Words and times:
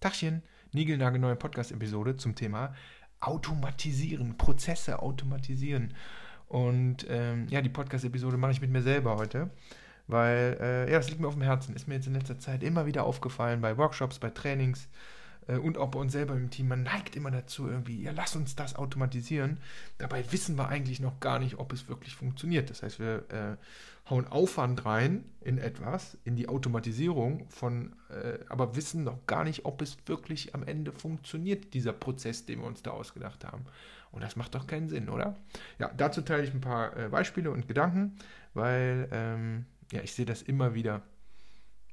Tachchen, 0.00 0.42
neue 0.72 1.36
Podcast-Episode 1.36 2.16
zum 2.16 2.34
Thema 2.34 2.74
Automatisieren, 3.20 4.38
Prozesse 4.38 5.00
automatisieren. 5.00 5.92
Und 6.48 7.06
ähm, 7.08 7.46
ja, 7.50 7.60
die 7.60 7.68
Podcast-Episode 7.68 8.38
mache 8.38 8.52
ich 8.52 8.60
mit 8.62 8.70
mir 8.70 8.80
selber 8.82 9.16
heute, 9.16 9.50
weil 10.06 10.56
äh, 10.58 10.90
ja, 10.90 10.98
das 10.98 11.10
liegt 11.10 11.20
mir 11.20 11.28
auf 11.28 11.34
dem 11.34 11.42
Herzen. 11.42 11.76
Ist 11.76 11.86
mir 11.86 11.96
jetzt 11.96 12.06
in 12.06 12.14
letzter 12.14 12.38
Zeit 12.38 12.62
immer 12.62 12.86
wieder 12.86 13.04
aufgefallen 13.04 13.60
bei 13.60 13.76
Workshops, 13.76 14.18
bei 14.18 14.30
Trainings 14.30 14.88
und 15.46 15.78
auch 15.78 15.90
bei 15.90 15.98
uns 15.98 16.12
selber 16.12 16.34
im 16.34 16.50
Team. 16.50 16.68
Man 16.68 16.82
neigt 16.82 17.16
immer 17.16 17.30
dazu, 17.30 17.68
irgendwie, 17.68 18.02
ja, 18.02 18.12
lass 18.12 18.36
uns 18.36 18.56
das 18.56 18.76
automatisieren. 18.76 19.58
Dabei 19.98 20.24
wissen 20.32 20.56
wir 20.56 20.68
eigentlich 20.68 21.00
noch 21.00 21.18
gar 21.20 21.38
nicht, 21.38 21.58
ob 21.58 21.72
es 21.72 21.88
wirklich 21.88 22.14
funktioniert. 22.14 22.70
Das 22.70 22.82
heißt, 22.82 23.00
wir 23.00 23.24
äh, 23.30 23.56
hauen 24.10 24.26
Aufwand 24.26 24.84
rein 24.84 25.24
in 25.40 25.58
etwas, 25.58 26.18
in 26.24 26.36
die 26.36 26.48
Automatisierung 26.48 27.48
von, 27.48 27.94
äh, 28.10 28.38
aber 28.48 28.76
wissen 28.76 29.04
noch 29.04 29.26
gar 29.26 29.44
nicht, 29.44 29.64
ob 29.64 29.82
es 29.82 29.96
wirklich 30.06 30.54
am 30.54 30.62
Ende 30.62 30.92
funktioniert, 30.92 31.74
dieser 31.74 31.92
Prozess, 31.92 32.44
den 32.44 32.60
wir 32.60 32.66
uns 32.66 32.82
da 32.82 32.90
ausgedacht 32.90 33.44
haben. 33.44 33.64
Und 34.12 34.22
das 34.22 34.36
macht 34.36 34.54
doch 34.54 34.66
keinen 34.66 34.88
Sinn, 34.88 35.08
oder? 35.08 35.36
Ja, 35.78 35.90
dazu 35.96 36.22
teile 36.22 36.42
ich 36.42 36.52
ein 36.52 36.60
paar 36.60 36.96
äh, 36.96 37.08
Beispiele 37.08 37.50
und 37.50 37.68
Gedanken, 37.68 38.16
weil 38.54 39.08
ähm, 39.12 39.66
ja, 39.92 40.02
ich 40.02 40.12
sehe 40.12 40.26
das 40.26 40.42
immer 40.42 40.74
wieder. 40.74 41.02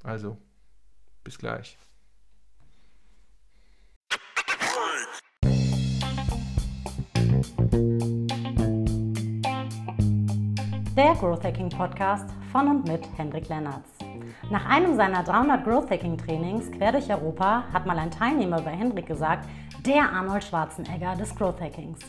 Also, 0.04 0.38
bis 1.24 1.38
gleich. 1.38 1.78
Der 10.96 11.14
Growth 11.14 11.44
Hacking 11.44 11.70
Podcast 11.70 12.26
von 12.52 12.68
und 12.68 12.88
mit 12.88 13.08
Hendrik 13.18 13.50
Lennertz. 13.50 13.90
Nach 14.50 14.66
einem 14.68 14.96
seiner 14.96 15.22
300 15.22 15.64
Growth 15.64 15.92
Hacking 15.92 16.18
Trainings 16.18 16.72
quer 16.72 16.92
durch 16.92 17.08
Europa 17.12 17.66
hat 17.72 17.86
mal 17.86 18.00
ein 18.00 18.10
Teilnehmer 18.10 18.62
bei 18.62 18.72
Hendrik 18.72 19.06
gesagt, 19.06 19.48
der 19.86 20.12
Arnold 20.12 20.44
Schwarzenegger 20.44 21.16
des 21.16 21.36
Growth 21.36 21.62
Hackings. 21.62 22.00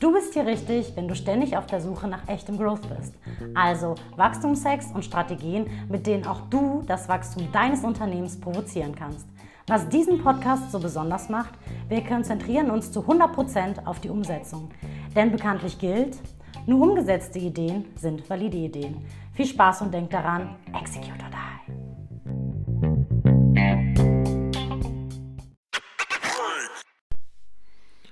Du 0.00 0.12
bist 0.12 0.34
hier 0.34 0.44
richtig, 0.44 0.92
wenn 0.96 1.08
du 1.08 1.14
ständig 1.14 1.56
auf 1.56 1.64
der 1.66 1.80
Suche 1.80 2.08
nach 2.08 2.28
echtem 2.28 2.58
Growth 2.58 2.86
bist. 2.94 3.14
Also 3.54 3.94
Wachstumshacks 4.16 4.92
und 4.92 5.06
Strategien, 5.06 5.70
mit 5.88 6.06
denen 6.06 6.26
auch 6.26 6.42
du 6.50 6.82
das 6.86 7.08
Wachstum 7.08 7.50
deines 7.52 7.84
Unternehmens 7.84 8.38
provozieren 8.38 8.94
kannst. 8.94 9.26
Was 9.68 9.88
diesen 9.88 10.22
Podcast 10.22 10.70
so 10.70 10.78
besonders 10.78 11.28
macht, 11.28 11.54
wir 11.88 12.04
konzentrieren 12.04 12.70
uns 12.70 12.92
zu 12.92 13.00
100% 13.00 13.84
auf 13.84 13.98
die 13.98 14.10
Umsetzung. 14.10 14.68
Denn 15.16 15.32
bekanntlich 15.32 15.78
gilt, 15.78 16.18
nur 16.66 16.90
umgesetzte 16.90 17.38
Ideen 17.38 17.86
sind 17.96 18.28
valide 18.28 18.58
Ideen. 18.58 19.06
Viel 19.32 19.46
Spaß 19.46 19.80
und 19.80 19.94
denkt 19.94 20.12
daran, 20.12 20.56
execute 20.74 21.22
or 21.22 21.30
die. 21.30 21.36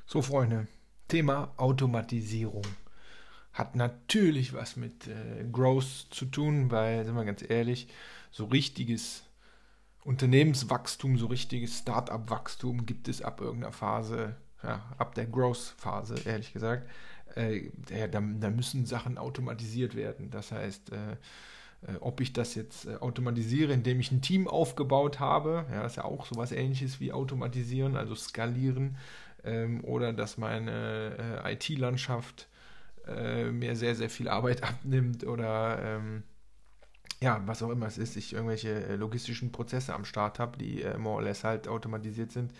So 0.07 0.23
Freunde, 0.23 0.67
Thema 1.07 1.53
Automatisierung 1.59 2.63
hat 3.53 3.77
natürlich 3.77 4.55
was 4.55 4.77
mit 4.77 5.07
äh, 5.07 5.45
Growth 5.53 6.07
zu 6.09 6.25
tun, 6.25 6.71
weil, 6.71 7.05
sind 7.05 7.15
wir 7.15 7.27
ganz 7.27 7.45
ehrlich, 7.47 7.89
so 8.31 8.47
richtiges 8.47 9.25
Unternehmenswachstum, 10.05 11.19
so 11.19 11.27
richtiges 11.27 11.81
Start-up-Wachstum 11.81 12.87
gibt 12.87 13.09
es 13.09 13.21
ab 13.21 13.43
irgendeiner 13.43 13.73
Phase, 13.75 14.37
ja, 14.65 14.83
ab 14.99 15.15
der 15.15 15.27
Growth-Phase, 15.27 16.17
ehrlich 16.25 16.53
gesagt 16.53 16.89
äh, 17.37 17.71
ja, 17.91 18.07
da, 18.07 18.21
da, 18.21 18.51
müssen 18.51 18.87
Sachen 18.87 19.19
automatisiert 19.19 19.95
werden. 19.95 20.31
Das 20.31 20.53
heißt, 20.53 20.93
äh, 20.93 21.13
äh, 21.93 21.97
ob 22.01 22.21
ich 22.21 22.33
das 22.33 22.55
jetzt 22.55 22.87
äh, 22.87 22.97
automatisiere, 22.97 23.73
indem 23.73 24.01
ich 24.01 24.11
ein 24.13 24.23
Team 24.23 24.49
aufgebaut 24.49 25.21
habe, 25.21 25.67
ja, 25.71 25.85
ist 25.85 25.97
ja 25.97 26.05
auch 26.05 26.27
sowas 26.27 26.53
ähnliches 26.53 27.01
wie 27.01 27.13
automatisieren, 27.13 27.97
also 27.97 28.15
skalieren, 28.15 28.97
ähm, 29.45 29.85
oder 29.85 30.13
dass 30.13 30.39
meine 30.39 31.43
äh, 31.45 31.55
IT-Landschaft 31.55 32.49
äh, 33.07 33.51
mir 33.51 33.77
sehr, 33.77 33.95
sehr 33.95 34.11
viel 34.11 34.29
Arbeit 34.29 34.63
abnimmt 34.69 35.25
oder 35.25 35.79
ähm, 35.83 36.23
ja, 37.21 37.41
was 37.47 37.63
auch 37.63 37.71
immer 37.71 37.87
es 37.87 37.97
ist, 37.97 38.17
ich 38.17 38.35
irgendwelche 38.35 38.97
logistischen 38.97 39.51
Prozesse 39.53 39.95
am 39.95 40.05
Start 40.05 40.39
habe, 40.39 40.59
die 40.59 40.83
äh, 40.83 40.99
more 40.99 41.17
or 41.17 41.23
less 41.23 41.45
halt 41.45 41.69
automatisiert 41.69 42.33
sind 42.33 42.53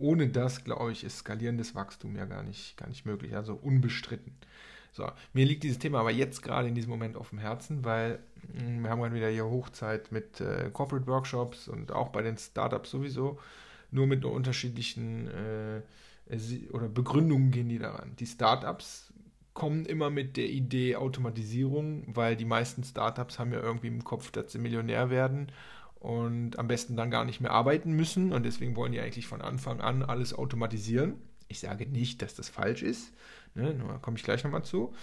ohne 0.00 0.28
das, 0.28 0.64
glaube 0.64 0.92
ich, 0.92 1.04
ist 1.04 1.18
skalierendes 1.18 1.74
Wachstum 1.74 2.16
ja 2.16 2.24
gar 2.24 2.42
nicht, 2.42 2.76
gar 2.76 2.88
nicht 2.88 3.06
möglich, 3.06 3.36
also 3.36 3.54
unbestritten. 3.54 4.32
So, 4.92 5.08
mir 5.32 5.46
liegt 5.46 5.62
dieses 5.62 5.78
Thema 5.78 6.00
aber 6.00 6.10
jetzt 6.10 6.42
gerade 6.42 6.68
in 6.68 6.74
diesem 6.74 6.90
Moment 6.90 7.16
auf 7.16 7.30
dem 7.30 7.38
Herzen, 7.38 7.84
weil 7.84 8.18
hm, 8.52 8.82
wir 8.82 8.90
haben 8.90 9.00
gerade 9.00 9.14
wieder 9.14 9.28
hier 9.28 9.44
Hochzeit 9.44 10.10
mit 10.10 10.40
äh, 10.40 10.70
Corporate 10.72 11.06
Workshops 11.06 11.68
und 11.68 11.92
auch 11.92 12.08
bei 12.08 12.22
den 12.22 12.36
Startups 12.38 12.90
sowieso, 12.90 13.38
nur 13.90 14.06
mit 14.06 14.22
nur 14.22 14.32
unterschiedlichen 14.32 15.28
äh, 15.28 15.82
oder 16.72 16.88
Begründungen 16.88 17.50
gehen 17.50 17.68
die 17.68 17.78
daran. 17.78 18.14
Die 18.18 18.26
Startups 18.26 19.12
kommen 19.52 19.84
immer 19.84 20.10
mit 20.10 20.36
der 20.36 20.48
Idee 20.48 20.96
Automatisierung, 20.96 22.04
weil 22.06 22.36
die 22.36 22.44
meisten 22.44 22.84
Startups 22.84 23.38
haben 23.38 23.52
ja 23.52 23.60
irgendwie 23.60 23.88
im 23.88 24.04
Kopf, 24.04 24.30
dass 24.30 24.52
sie 24.52 24.58
Millionär 24.58 25.10
werden 25.10 25.50
und 26.00 26.58
am 26.58 26.66
besten 26.66 26.96
dann 26.96 27.10
gar 27.10 27.24
nicht 27.24 27.40
mehr 27.40 27.52
arbeiten 27.52 27.92
müssen 27.92 28.32
und 28.32 28.44
deswegen 28.44 28.74
wollen 28.74 28.92
die 28.92 29.00
eigentlich 29.00 29.26
von 29.26 29.42
Anfang 29.42 29.80
an 29.80 30.02
alles 30.02 30.34
automatisieren. 30.34 31.14
Ich 31.48 31.60
sage 31.60 31.86
nicht, 31.86 32.22
dass 32.22 32.34
das 32.34 32.48
falsch 32.48 32.82
ist, 32.82 33.12
ne, 33.54 33.74
da 33.74 33.98
komme 33.98 34.16
ich 34.16 34.24
gleich 34.24 34.42
nochmal 34.42 34.64
zu. 34.64 34.94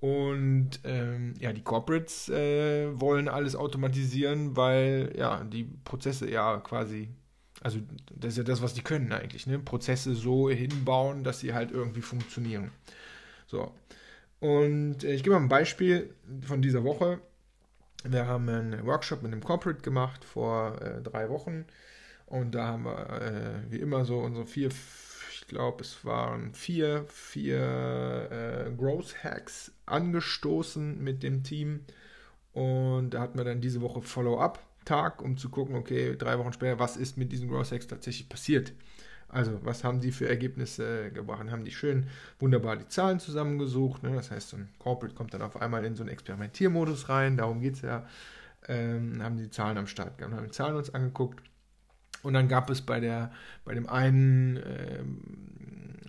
Und 0.00 0.78
ähm, 0.84 1.34
ja, 1.40 1.52
die 1.52 1.62
Corporates 1.62 2.28
äh, 2.28 2.88
wollen 3.00 3.28
alles 3.28 3.56
automatisieren, 3.56 4.56
weil 4.56 5.12
ja, 5.16 5.42
die 5.42 5.64
Prozesse 5.64 6.30
ja 6.30 6.58
quasi, 6.58 7.08
also 7.60 7.80
das 8.14 8.34
ist 8.34 8.38
ja 8.38 8.44
das, 8.44 8.62
was 8.62 8.74
die 8.74 8.82
können 8.82 9.12
eigentlich, 9.12 9.48
ne? 9.48 9.58
Prozesse 9.58 10.14
so 10.14 10.50
hinbauen, 10.50 11.24
dass 11.24 11.40
sie 11.40 11.52
halt 11.52 11.72
irgendwie 11.72 12.02
funktionieren. 12.02 12.70
So. 13.48 13.72
Und 14.38 15.02
äh, 15.02 15.14
ich 15.14 15.24
gebe 15.24 15.34
mal 15.34 15.42
ein 15.42 15.48
Beispiel 15.48 16.14
von 16.42 16.62
dieser 16.62 16.84
Woche. 16.84 17.20
Wir 18.04 18.26
haben 18.26 18.48
einen 18.48 18.86
Workshop 18.86 19.22
mit 19.22 19.32
einem 19.32 19.42
Corporate 19.42 19.82
gemacht 19.82 20.24
vor 20.24 20.80
äh, 20.80 21.02
drei 21.02 21.28
Wochen 21.28 21.64
und 22.26 22.54
da 22.54 22.68
haben 22.68 22.84
wir 22.84 23.20
äh, 23.20 23.72
wie 23.72 23.80
immer 23.80 24.04
so 24.04 24.20
unsere 24.20 24.46
vier, 24.46 24.70
ich 25.32 25.46
glaube 25.48 25.82
es 25.82 26.04
waren 26.04 26.54
vier, 26.54 27.04
vier 27.08 28.28
äh, 28.30 28.70
Growth 28.70 29.24
Hacks 29.24 29.72
angestoßen 29.86 31.02
mit 31.02 31.24
dem 31.24 31.42
Team 31.42 31.80
und 32.52 33.10
da 33.10 33.20
hatten 33.20 33.36
wir 33.36 33.44
dann 33.44 33.60
diese 33.60 33.80
Woche 33.80 34.00
Follow-up-Tag, 34.00 35.20
um 35.20 35.36
zu 35.36 35.48
gucken, 35.48 35.74
okay, 35.74 36.16
drei 36.16 36.38
Wochen 36.38 36.52
später, 36.52 36.78
was 36.78 36.96
ist 36.96 37.16
mit 37.16 37.32
diesen 37.32 37.48
Growth 37.48 37.72
Hacks 37.72 37.88
tatsächlich 37.88 38.28
passiert. 38.28 38.72
Also, 39.28 39.60
was 39.62 39.84
haben 39.84 40.00
die 40.00 40.10
für 40.10 40.28
Ergebnisse 40.28 41.10
gebracht? 41.10 41.50
Haben 41.50 41.64
die 41.64 41.70
schön 41.70 42.06
wunderbar 42.38 42.76
die 42.76 42.88
Zahlen 42.88 43.20
zusammengesucht. 43.20 44.02
Ne? 44.02 44.14
Das 44.14 44.30
heißt, 44.30 44.48
so 44.48 44.56
ein 44.56 44.68
Corporate 44.78 45.14
kommt 45.14 45.34
dann 45.34 45.42
auf 45.42 45.60
einmal 45.60 45.84
in 45.84 45.94
so 45.94 46.02
einen 46.02 46.10
Experimentiermodus 46.10 47.08
rein. 47.08 47.36
Darum 47.36 47.60
geht 47.60 47.74
es 47.74 47.82
ja. 47.82 48.06
Ähm, 48.66 49.22
haben 49.22 49.36
die 49.36 49.50
Zahlen 49.50 49.78
am 49.78 49.86
Start 49.86 50.18
gehabt, 50.18 50.34
haben 50.34 50.46
die 50.46 50.50
Zahlen 50.50 50.76
uns 50.76 50.92
angeguckt. 50.92 51.42
Und 52.22 52.34
dann 52.34 52.48
gab 52.48 52.70
es 52.70 52.82
bei, 52.82 53.00
der, 53.00 53.30
bei 53.64 53.74
dem 53.74 53.88
einen, 53.88 54.56
ähm, 54.56 55.20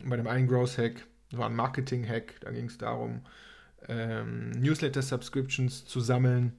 bei 0.04 0.18
dem 0.18 0.28
einen 0.28 0.48
Growth 0.48 0.78
Hack, 0.78 1.06
das 1.30 1.40
war 1.40 1.48
ein 1.48 1.56
Marketing 1.56 2.08
Hack, 2.08 2.36
da 2.42 2.52
ging 2.52 2.66
es 2.66 2.78
darum, 2.78 3.22
ähm, 3.88 4.52
Newsletter 4.52 5.02
Subscriptions 5.02 5.86
zu 5.86 6.00
sammeln 6.00 6.54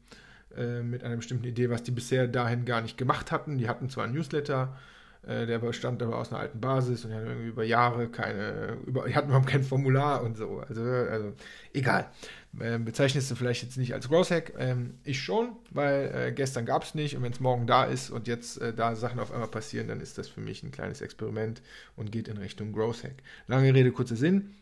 äh, 0.57 0.83
mit 0.83 1.03
einer 1.03 1.17
bestimmten 1.17 1.45
Idee, 1.45 1.71
was 1.71 1.83
die 1.83 1.91
bisher 1.91 2.29
dahin 2.29 2.65
gar 2.65 2.81
nicht 2.81 2.97
gemacht 2.97 3.33
hatten. 3.33 3.59
Die 3.59 3.69
hatten 3.69 3.91
zwar 3.91 4.05
ein 4.05 4.13
Newsletter, 4.13 4.75
äh, 4.75 4.79
der 5.23 5.59
bestand 5.59 6.03
aber 6.03 6.17
aus 6.17 6.33
einer 6.33 6.41
alten 6.41 6.61
Basis 6.61 7.05
und 7.05 7.11
die 7.11 7.17
hatten 7.17 7.27
irgendwie 7.27 7.49
über 7.49 7.65
Jahre 7.65 8.09
keine, 8.09 8.79
über, 8.87 9.07
die 9.07 9.15
hatten 9.15 9.29
überhaupt 9.29 9.49
kein 9.49 9.63
Formular 9.63 10.23
und 10.23 10.37
so. 10.37 10.61
Also, 10.67 10.83
also 10.83 11.35
egal. 11.75 12.11
Ähm, 12.59 12.85
bezeichnest 12.85 13.31
du 13.31 13.35
vielleicht 13.35 13.63
jetzt 13.63 13.77
nicht 13.77 13.95
als 13.95 14.09
Growth 14.09 14.31
Hack? 14.31 14.55
Ähm, 14.59 14.95
ich 15.05 15.23
schon, 15.23 15.57
weil 15.71 16.13
äh, 16.15 16.33
gestern 16.33 16.65
gab 16.65 16.85
es 16.85 16.95
nicht 16.95 17.17
und 17.17 17.23
wenn 17.23 17.33
es 17.33 17.39
morgen 17.39 17.67
da 17.67 17.85
ist 17.85 18.11
und 18.11 18.27
jetzt 18.27 18.61
äh, 18.61 18.73
da 18.73 18.97
Sachen 18.97 19.21
auf 19.21 19.31
einmal 19.31 19.49
passieren, 19.49 19.89
dann 19.89 20.01
ist 20.01 20.19
das 20.19 20.29
für 20.29 20.41
mich 20.41 20.63
ein 20.63 20.71
kleines 20.73 21.01
Experiment 21.01 21.63
und 21.97 22.11
geht 22.11 22.27
in 22.27 22.39
Richtung 22.39 22.73
Growth 22.73 23.05
Hack. 23.05 23.23
Lange 23.47 23.75
Rede, 23.75 23.93
kurzer 23.93 24.17
Sinn. 24.17 24.55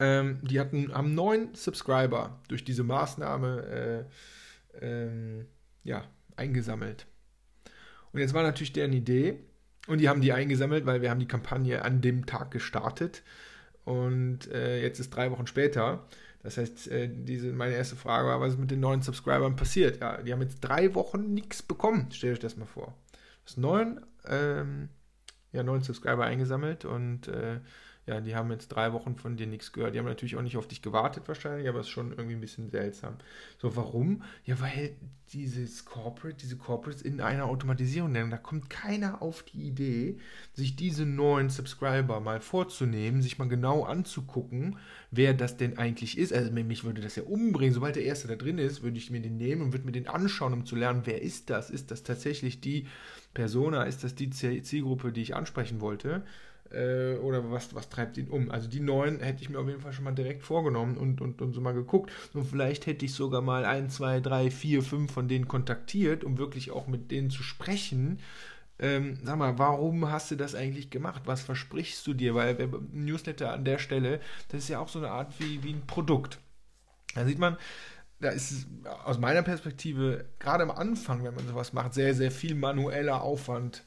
Ähm, 0.00 0.38
die 0.42 0.58
hatten, 0.60 0.92
haben 0.92 1.14
neun 1.14 1.54
Subscriber 1.54 2.40
durch 2.48 2.64
diese 2.64 2.84
Maßnahme 2.84 4.06
äh, 4.80 4.84
ähm, 4.84 5.46
ja, 5.84 6.04
eingesammelt. 6.36 7.06
Und 8.12 8.20
jetzt 8.20 8.34
war 8.34 8.42
natürlich 8.42 8.72
deren 8.72 8.92
Idee, 8.92 9.38
und 9.88 9.98
die 9.98 10.08
haben 10.08 10.20
die 10.20 10.32
eingesammelt, 10.32 10.86
weil 10.86 11.02
wir 11.02 11.10
haben 11.10 11.18
die 11.18 11.26
Kampagne 11.26 11.82
an 11.82 12.00
dem 12.00 12.26
Tag 12.26 12.50
gestartet. 12.50 13.22
Und 13.84 14.52
äh, 14.52 14.82
jetzt 14.82 15.00
ist 15.00 15.10
drei 15.10 15.30
Wochen 15.30 15.46
später. 15.46 16.06
Das 16.42 16.58
heißt, 16.58 16.88
äh, 16.88 17.08
diese, 17.10 17.52
meine 17.52 17.74
erste 17.74 17.96
Frage 17.96 18.28
war, 18.28 18.40
was 18.40 18.52
ist 18.52 18.58
mit 18.58 18.70
den 18.70 18.80
neuen 18.80 19.02
Subscribern 19.02 19.56
passiert? 19.56 20.00
Ja, 20.00 20.20
die 20.22 20.32
haben 20.32 20.42
jetzt 20.42 20.60
drei 20.60 20.94
Wochen 20.94 21.32
nichts 21.32 21.62
bekommen. 21.62 22.08
Stellt 22.12 22.34
euch 22.34 22.38
das 22.38 22.56
mal 22.56 22.66
vor. 22.66 22.94
Das 23.44 23.56
neun, 23.56 24.00
ähm, 24.26 24.90
ja, 25.52 25.62
neun 25.62 25.82
Subscriber 25.82 26.24
eingesammelt 26.24 26.84
und 26.84 27.28
äh, 27.28 27.60
ja, 28.08 28.22
die 28.22 28.34
haben 28.34 28.50
jetzt 28.50 28.68
drei 28.68 28.94
Wochen 28.94 29.16
von 29.16 29.36
dir 29.36 29.46
nichts 29.46 29.72
gehört. 29.72 29.94
Die 29.94 29.98
haben 29.98 30.06
natürlich 30.06 30.36
auch 30.36 30.42
nicht 30.42 30.56
auf 30.56 30.66
dich 30.66 30.80
gewartet 30.80 31.28
wahrscheinlich, 31.28 31.68
aber 31.68 31.80
es 31.80 31.86
ist 31.86 31.92
schon 31.92 32.10
irgendwie 32.10 32.34
ein 32.34 32.40
bisschen 32.40 32.70
seltsam. 32.70 33.18
So, 33.58 33.76
warum? 33.76 34.22
Ja, 34.44 34.58
weil 34.60 34.96
dieses 35.32 35.84
Corporate, 35.84 36.38
diese 36.38 36.56
Corporates 36.56 37.02
in 37.02 37.20
einer 37.20 37.44
Automatisierung 37.44 38.10
nennen. 38.10 38.30
Da 38.30 38.38
kommt 38.38 38.70
keiner 38.70 39.20
auf 39.20 39.42
die 39.42 39.66
Idee, 39.66 40.18
sich 40.54 40.74
diese 40.74 41.04
neuen 41.04 41.50
Subscriber 41.50 42.20
mal 42.20 42.40
vorzunehmen, 42.40 43.20
sich 43.20 43.38
mal 43.38 43.48
genau 43.48 43.84
anzugucken, 43.84 44.78
wer 45.10 45.34
das 45.34 45.58
denn 45.58 45.76
eigentlich 45.76 46.16
ist. 46.16 46.32
Also 46.32 46.50
mich 46.50 46.84
würde 46.84 47.02
das 47.02 47.16
ja 47.16 47.24
umbringen. 47.24 47.74
Sobald 47.74 47.96
der 47.96 48.04
Erste 48.04 48.26
da 48.26 48.36
drin 48.36 48.56
ist, 48.56 48.82
würde 48.82 48.96
ich 48.96 49.10
mir 49.10 49.20
den 49.20 49.36
nehmen 49.36 49.60
und 49.60 49.72
würde 49.72 49.84
mir 49.84 49.92
den 49.92 50.08
anschauen, 50.08 50.54
um 50.54 50.64
zu 50.64 50.76
lernen, 50.76 51.02
wer 51.04 51.20
ist 51.20 51.50
das? 51.50 51.68
Ist 51.68 51.90
das 51.90 52.02
tatsächlich 52.04 52.62
die 52.62 52.86
Persona? 53.34 53.82
Ist 53.82 54.04
das 54.04 54.14
die 54.14 54.30
Zielgruppe, 54.30 55.12
die 55.12 55.20
ich 55.20 55.36
ansprechen 55.36 55.82
wollte? 55.82 56.24
Äh, 56.72 57.14
oder 57.16 57.50
was, 57.50 57.74
was 57.74 57.88
treibt 57.88 58.16
ihn 58.18 58.28
um. 58.28 58.50
Also 58.50 58.68
die 58.68 58.80
neun 58.80 59.20
hätte 59.20 59.42
ich 59.42 59.48
mir 59.48 59.58
auf 59.58 59.68
jeden 59.68 59.80
Fall 59.80 59.92
schon 59.92 60.04
mal 60.04 60.14
direkt 60.14 60.42
vorgenommen 60.42 60.96
und, 60.96 61.20
und, 61.20 61.40
und 61.40 61.52
so 61.52 61.60
mal 61.60 61.74
geguckt. 61.74 62.10
Und 62.34 62.44
vielleicht 62.44 62.86
hätte 62.86 63.04
ich 63.04 63.14
sogar 63.14 63.42
mal 63.42 63.64
ein, 63.64 63.90
zwei, 63.90 64.20
drei, 64.20 64.50
vier, 64.50 64.82
fünf 64.82 65.12
von 65.12 65.28
denen 65.28 65.48
kontaktiert, 65.48 66.24
um 66.24 66.38
wirklich 66.38 66.70
auch 66.70 66.86
mit 66.86 67.10
denen 67.10 67.30
zu 67.30 67.42
sprechen. 67.42 68.20
Ähm, 68.80 69.18
sag 69.24 69.38
mal, 69.38 69.58
warum 69.58 70.10
hast 70.10 70.30
du 70.30 70.36
das 70.36 70.54
eigentlich 70.54 70.90
gemacht? 70.90 71.22
Was 71.24 71.42
versprichst 71.42 72.06
du 72.06 72.14
dir? 72.14 72.34
Weil 72.34 72.56
ein 72.60 73.04
Newsletter 73.04 73.52
an 73.52 73.64
der 73.64 73.78
Stelle, 73.78 74.20
das 74.48 74.64
ist 74.64 74.68
ja 74.68 74.78
auch 74.78 74.88
so 74.88 75.00
eine 75.00 75.10
Art 75.10 75.32
wie, 75.38 75.62
wie 75.64 75.72
ein 75.72 75.86
Produkt. 75.86 76.38
Da 77.14 77.24
sieht 77.24 77.38
man, 77.38 77.56
da 78.20 78.30
ist 78.30 78.66
aus 79.04 79.18
meiner 79.18 79.42
Perspektive 79.42 80.26
gerade 80.38 80.62
am 80.62 80.70
Anfang, 80.70 81.24
wenn 81.24 81.34
man 81.34 81.46
sowas 81.46 81.72
macht, 81.72 81.94
sehr, 81.94 82.14
sehr 82.14 82.30
viel 82.30 82.54
manueller 82.54 83.22
Aufwand 83.22 83.84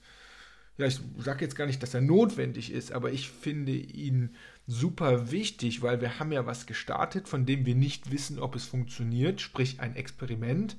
ja, 0.81 0.87
ich 0.87 0.99
sage 1.17 1.45
jetzt 1.45 1.55
gar 1.55 1.67
nicht, 1.67 1.81
dass 1.83 1.93
er 1.93 2.01
notwendig 2.01 2.71
ist, 2.71 2.91
aber 2.91 3.11
ich 3.11 3.29
finde 3.29 3.71
ihn 3.71 4.35
super 4.67 5.31
wichtig, 5.31 5.81
weil 5.81 6.01
wir 6.01 6.19
haben 6.19 6.31
ja 6.31 6.45
was 6.45 6.65
gestartet, 6.65 7.27
von 7.27 7.45
dem 7.45 7.65
wir 7.65 7.75
nicht 7.75 8.11
wissen, 8.11 8.39
ob 8.39 8.55
es 8.55 8.65
funktioniert, 8.65 9.41
sprich 9.41 9.79
ein 9.79 9.95
Experiment. 9.95 10.77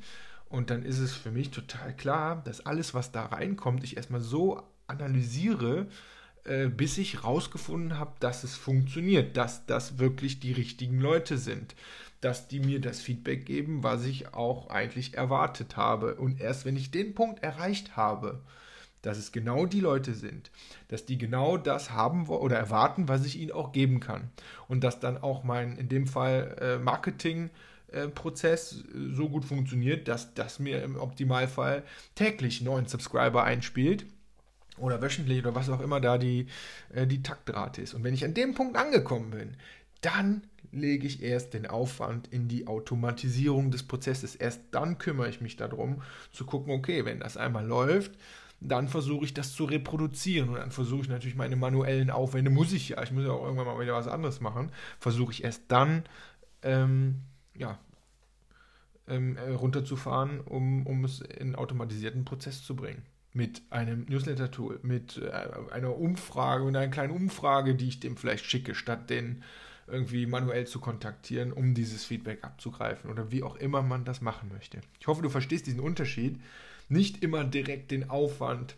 Und 0.49 0.71
dann 0.71 0.85
ist 0.85 0.99
es 0.99 1.15
für 1.15 1.31
mich 1.31 1.51
total 1.51 1.97
klar, 1.97 2.43
dass 2.45 2.67
alles, 2.67 2.95
was 2.95 3.13
da 3.13 3.27
reinkommt, 3.27 3.85
ich 3.85 3.97
erstmal 3.97 4.21
so 4.21 4.63
analysiere, 4.87 5.87
äh, 6.45 6.69
bis 6.69 6.99
ich 6.99 7.25
rausgefunden 7.25 7.99
habe, 7.99 8.13
dass 8.21 8.45
es 8.45 8.57
funktioniert, 8.57 9.37
dass 9.37 9.67
das 9.67 9.99
wirklich 9.99 10.41
die 10.41 10.53
richtigen 10.53 11.01
Leute 11.01 11.39
sind, 11.39 11.75
dass 12.21 12.49
die 12.49 12.61
mir 12.61 12.81
das 12.81 13.01
Feedback 13.01 13.47
geben, 13.47 13.83
was 13.83 14.05
ich 14.05 14.35
auch 14.35 14.69
eigentlich 14.69 15.15
erwartet 15.15 15.77
habe. 15.77 16.17
Und 16.17 16.41
erst 16.41 16.65
wenn 16.65 16.77
ich 16.77 16.91
den 16.91 17.15
Punkt 17.15 17.43
erreicht 17.43 17.97
habe, 17.97 18.43
dass 19.03 19.19
es 19.19 19.33
genau 19.33 19.67
die 19.67 19.81
Leute 19.81 20.15
sind, 20.15 20.51
dass 20.89 21.05
die 21.05 21.19
genau 21.19 21.57
das 21.57 21.91
haben 21.91 22.29
oder 22.29 22.57
erwarten, 22.57 23.09
was 23.09 23.27
ich 23.27 23.39
ihnen 23.39 23.53
auch 23.53 23.73
geben 23.73 24.01
kann. 24.01 24.31
Und 24.69 24.83
dass 24.83 25.01
dann 25.01 25.19
auch 25.19 25.45
mein, 25.45 25.77
in 25.77 25.89
dem 25.89 26.07
Fall, 26.07 26.57
äh, 26.61 26.79
Marketing-Prozess 26.79 28.73
äh, 28.73 29.13
so 29.13 29.29
gut 29.29 29.45
funktioniert, 29.45 30.09
dass 30.09 30.35
das 30.35 30.59
mir 30.59 30.83
im 30.83 30.97
Optimalfall 30.97 31.83
täglich 32.15 32.63
neuen 32.63 32.87
Subscriber 32.87 33.45
einspielt 33.45 34.07
oder 34.79 35.03
wöchentlich 35.03 35.41
oder 35.41 35.55
was 35.55 35.69
auch 35.69 35.81
immer 35.81 36.01
da 36.01 36.17
die, 36.17 36.47
äh, 36.95 37.07
die 37.07 37.23
Taktrate 37.23 37.83
ist. 37.83 37.95
Und 37.95 38.05
wenn 38.05 38.15
ich 38.15 38.25
an 38.25 38.35
dem 38.35 38.55
Punkt 38.55 38.77
angekommen 38.77 39.31
bin, 39.31 39.57
dann 40.01 40.43
lege 40.73 41.07
ich 41.07 41.23
erst 41.23 41.55
den 41.55 41.67
Aufwand 41.67 42.29
in 42.29 42.49
die 42.49 42.67
Automatisierung 42.67 43.71
des 43.71 43.83
Prozesses. 43.83 44.35
Erst 44.35 44.61
dann 44.71 44.99
kümmere 44.99 45.29
ich 45.29 45.41
mich 45.41 45.57
darum, 45.57 46.03
zu 46.33 46.47
gucken, 46.47 46.73
okay, 46.73 47.05
wenn 47.05 47.21
das 47.21 47.37
einmal 47.37 47.67
läuft, 47.67 48.13
dann 48.69 48.89
versuche 48.89 49.25
ich 49.25 49.35
das 49.35 49.55
zu 49.55 49.65
reproduzieren 49.65 50.51
und 50.51 50.57
dann 50.57 50.71
versuche 50.71 51.03
ich 51.03 51.09
natürlich 51.09 51.37
meine 51.37 51.57
manuellen 51.57 52.11
Aufwände, 52.11 52.51
muss 52.51 52.73
ich 52.73 52.91
ja, 52.91 53.03
ich 53.03 53.11
muss 53.11 53.25
ja 53.25 53.31
auch 53.31 53.45
irgendwann 53.45 53.67
mal 53.67 53.81
wieder 53.81 53.95
was 53.95 54.09
anderes 54.09 54.41
machen, 54.41 54.71
versuche 54.99 55.33
ich 55.33 55.45
erst 55.45 55.63
dann, 55.69 56.05
ähm, 56.63 57.23
ja, 57.57 57.79
ähm, 59.09 59.37
äh, 59.37 59.51
runterzufahren, 59.51 60.41
um, 60.41 60.87
um 60.87 61.05
es 61.05 61.21
in 61.21 61.41
einen 61.41 61.55
automatisierten 61.57 62.25
Prozess 62.25 62.63
zu 62.63 62.77
bringen. 62.77 63.03
Mit 63.35 63.63
einem 63.71 64.05
Newsletter-Tool, 64.09 64.81
mit 64.83 65.19
äh, 65.19 65.31
einer 65.71 65.97
Umfrage, 65.97 66.65
mit 66.65 66.77
einer 66.77 66.91
kleinen 66.91 67.13
Umfrage, 67.13 67.75
die 67.75 67.89
ich 67.89 68.01
dem 68.01 68.17
vielleicht 68.17 68.45
schicke, 68.45 68.75
statt 68.75 69.11
den 69.11 69.43
irgendwie 69.87 70.27
manuell 70.27 70.67
zu 70.67 70.81
kontaktieren, 70.81 71.53
um 71.53 71.75
dieses 71.75 72.05
Feedback 72.05 72.45
abzugreifen 72.45 73.11
oder 73.11 73.31
wie 73.31 73.43
auch 73.43 73.57
immer 73.57 73.83
man 73.83 74.05
das 74.05 74.21
machen 74.21 74.51
möchte. 74.53 74.81
Ich 75.01 75.07
hoffe, 75.07 75.23
du 75.23 75.29
verstehst 75.29 75.67
diesen 75.67 75.81
Unterschied 75.81 76.41
nicht 76.93 77.23
immer 77.23 77.45
direkt 77.45 77.91
den 77.91 78.11
Aufwand 78.11 78.77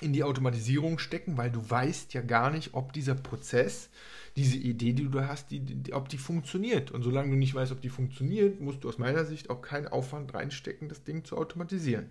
in 0.00 0.12
die 0.12 0.24
Automatisierung 0.24 0.98
stecken, 0.98 1.36
weil 1.36 1.50
du 1.50 1.68
weißt 1.68 2.14
ja 2.14 2.20
gar 2.20 2.50
nicht, 2.50 2.74
ob 2.74 2.92
dieser 2.92 3.14
Prozess, 3.14 3.90
diese 4.34 4.56
Idee, 4.56 4.92
die 4.92 5.04
du 5.04 5.10
da 5.10 5.28
hast, 5.28 5.50
die, 5.50 5.60
die, 5.60 5.92
ob 5.92 6.08
die 6.08 6.18
funktioniert. 6.18 6.90
Und 6.90 7.02
solange 7.02 7.30
du 7.30 7.36
nicht 7.36 7.54
weißt, 7.54 7.70
ob 7.70 7.80
die 7.80 7.88
funktioniert, 7.88 8.60
musst 8.60 8.82
du 8.82 8.88
aus 8.88 8.98
meiner 8.98 9.24
Sicht 9.24 9.50
auch 9.50 9.62
keinen 9.62 9.86
Aufwand 9.86 10.34
reinstecken, 10.34 10.88
das 10.88 11.04
Ding 11.04 11.24
zu 11.24 11.36
automatisieren. 11.36 12.06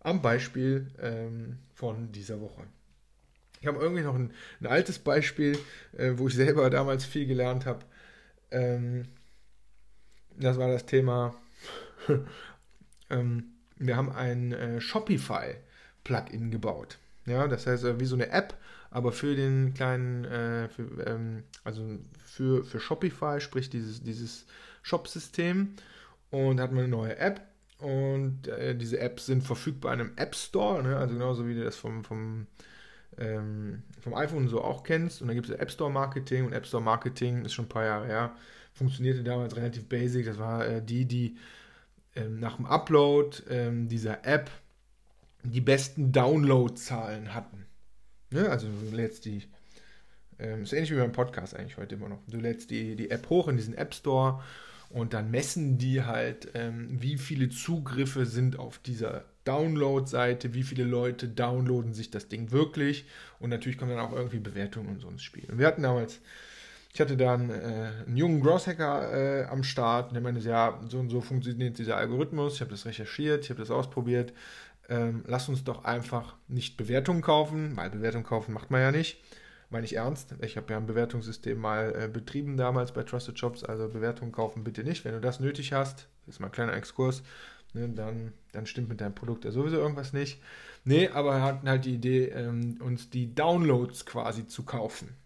Am 0.00 0.20
Beispiel 0.20 0.88
ähm, 1.00 1.58
von 1.74 2.12
dieser 2.12 2.40
Woche. 2.40 2.64
Ich 3.60 3.66
habe 3.66 3.78
irgendwie 3.78 4.02
noch 4.02 4.16
ein, 4.16 4.32
ein 4.60 4.66
altes 4.66 4.98
Beispiel, 4.98 5.56
äh, 5.96 6.12
wo 6.16 6.28
ich 6.28 6.34
selber 6.34 6.68
damals 6.68 7.04
viel 7.04 7.26
gelernt 7.26 7.64
habe. 7.64 7.84
Ähm, 8.50 9.04
das 10.36 10.58
war 10.58 10.68
das 10.68 10.84
Thema 10.84 11.34
ähm, 13.10 13.51
wir 13.86 13.96
haben 13.96 14.12
ein 14.12 14.52
äh, 14.52 14.80
Shopify-Plugin 14.80 16.50
gebaut. 16.50 16.98
Ja, 17.26 17.46
das 17.46 17.66
heißt, 17.66 17.84
äh, 17.84 18.00
wie 18.00 18.04
so 18.04 18.16
eine 18.16 18.30
App, 18.30 18.54
aber 18.90 19.12
für 19.12 19.34
den 19.34 19.74
kleinen, 19.74 20.24
äh, 20.24 20.68
für, 20.68 21.06
ähm, 21.06 21.44
also 21.64 21.98
für, 22.24 22.64
für 22.64 22.80
Shopify, 22.80 23.40
sprich 23.40 23.70
dieses, 23.70 24.02
dieses 24.02 24.46
Shop-System. 24.82 25.74
Und 26.30 26.56
da 26.56 26.64
hat 26.64 26.72
man 26.72 26.84
eine 26.84 26.88
neue 26.88 27.16
App. 27.18 27.40
Und 27.78 28.46
äh, 28.48 28.76
diese 28.76 29.00
Apps 29.00 29.26
sind 29.26 29.42
verfügbar 29.42 29.94
in 29.94 30.00
einem 30.00 30.12
App 30.16 30.36
Store, 30.36 30.82
ne? 30.82 30.96
also 30.96 31.14
genauso 31.14 31.48
wie 31.48 31.54
du 31.54 31.64
das 31.64 31.76
vom, 31.76 32.04
vom, 32.04 32.46
ähm, 33.18 33.82
vom 34.00 34.14
iPhone 34.14 34.48
so 34.48 34.62
auch 34.62 34.84
kennst. 34.84 35.20
Und 35.20 35.28
dann 35.28 35.36
gibt 35.36 35.48
es 35.48 35.56
App 35.56 35.70
Store 35.70 35.90
Marketing 35.90 36.46
und 36.46 36.52
App 36.52 36.66
Store 36.66 36.82
Marketing 36.82 37.44
ist 37.44 37.54
schon 37.54 37.64
ein 37.64 37.70
paar 37.70 37.84
Jahre 37.84 38.06
her. 38.06 38.36
Funktionierte 38.72 39.24
damals 39.24 39.56
relativ 39.56 39.88
basic. 39.88 40.26
Das 40.26 40.38
war 40.38 40.66
äh, 40.66 40.82
die, 40.82 41.06
die 41.06 41.36
ähm, 42.14 42.40
nach 42.40 42.56
dem 42.56 42.66
Upload 42.66 43.42
ähm, 43.48 43.88
dieser 43.88 44.26
App 44.26 44.50
die 45.44 45.60
besten 45.60 46.12
Downloadzahlen 46.12 47.34
hatten. 47.34 47.66
Ne? 48.30 48.48
Also 48.48 48.68
du 48.68 48.94
lädst 48.94 49.24
die, 49.24 49.42
ähm, 50.38 50.62
ist 50.62 50.72
ähnlich 50.72 50.90
wie 50.90 50.96
beim 50.96 51.12
Podcast 51.12 51.56
eigentlich 51.56 51.76
heute 51.76 51.96
immer 51.96 52.08
noch. 52.08 52.20
Du 52.28 52.38
lädst 52.38 52.70
die, 52.70 52.96
die 52.96 53.10
App 53.10 53.28
hoch 53.28 53.48
in 53.48 53.56
diesen 53.56 53.74
App 53.74 53.94
Store 53.94 54.42
und 54.90 55.14
dann 55.14 55.30
messen 55.30 55.78
die 55.78 56.04
halt, 56.04 56.48
ähm, 56.54 56.88
wie 57.00 57.18
viele 57.18 57.48
Zugriffe 57.48 58.26
sind 58.26 58.58
auf 58.58 58.78
dieser 58.78 59.24
Download-Seite, 59.44 60.54
wie 60.54 60.62
viele 60.62 60.84
Leute 60.84 61.28
downloaden 61.28 61.94
sich 61.94 62.10
das 62.10 62.28
Ding 62.28 62.52
wirklich 62.52 63.06
und 63.40 63.50
natürlich 63.50 63.78
kommen 63.78 63.96
dann 63.96 64.06
auch 64.06 64.12
irgendwie 64.12 64.38
Bewertungen 64.38 64.88
und 64.88 65.00
so 65.00 65.08
ins 65.08 65.22
Spiel. 65.22 65.50
Und 65.50 65.58
wir 65.58 65.66
hatten 65.66 65.82
damals 65.82 66.20
ich 66.94 67.00
hatte 67.00 67.16
dann 67.16 67.48
äh, 67.48 67.90
einen 68.06 68.16
jungen 68.16 68.42
Growth-Hacker 68.42 69.12
äh, 69.12 69.44
am 69.44 69.64
Start 69.64 70.12
der 70.14 70.20
meinte, 70.20 70.40
ja, 70.46 70.78
so 70.88 70.98
und 70.98 71.08
so 71.08 71.22
funktioniert 71.22 71.78
dieser 71.78 71.96
Algorithmus. 71.96 72.56
Ich 72.56 72.60
habe 72.60 72.70
das 72.70 72.84
recherchiert, 72.84 73.44
ich 73.44 73.50
habe 73.50 73.60
das 73.60 73.70
ausprobiert. 73.70 74.34
Ähm, 74.90 75.24
lass 75.26 75.48
uns 75.48 75.64
doch 75.64 75.84
einfach 75.84 76.36
nicht 76.48 76.76
Bewertungen 76.76 77.22
kaufen, 77.22 77.76
weil 77.76 77.88
Bewertungen 77.88 78.24
kaufen 78.24 78.52
macht 78.52 78.70
man 78.70 78.82
ja 78.82 78.90
nicht. 78.90 79.22
Meine 79.70 79.86
ich 79.86 79.96
ernst. 79.96 80.34
Ich 80.42 80.58
habe 80.58 80.70
ja 80.70 80.76
ein 80.76 80.86
Bewertungssystem 80.86 81.58
mal 81.58 81.94
äh, 81.98 82.08
betrieben 82.08 82.58
damals 82.58 82.92
bei 82.92 83.04
Trusted 83.04 83.38
Shops, 83.38 83.64
also 83.64 83.88
Bewertungen 83.88 84.32
kaufen 84.32 84.62
bitte 84.62 84.84
nicht. 84.84 85.06
Wenn 85.06 85.14
du 85.14 85.20
das 85.20 85.40
nötig 85.40 85.72
hast, 85.72 86.08
ist 86.26 86.40
mal 86.40 86.48
ein 86.48 86.52
kleiner 86.52 86.74
Exkurs, 86.74 87.22
ne, 87.72 87.88
dann, 87.88 88.34
dann 88.52 88.66
stimmt 88.66 88.90
mit 88.90 89.00
deinem 89.00 89.14
Produkt 89.14 89.46
ja 89.46 89.50
sowieso 89.50 89.78
irgendwas 89.78 90.12
nicht. 90.12 90.42
Nee, 90.84 91.08
aber 91.08 91.36
wir 91.36 91.42
hatten 91.42 91.68
halt 91.70 91.86
die 91.86 91.94
Idee, 91.94 92.26
ähm, 92.26 92.76
uns 92.80 93.08
die 93.08 93.34
Downloads 93.34 94.04
quasi 94.04 94.46
zu 94.46 94.64
kaufen. 94.64 95.21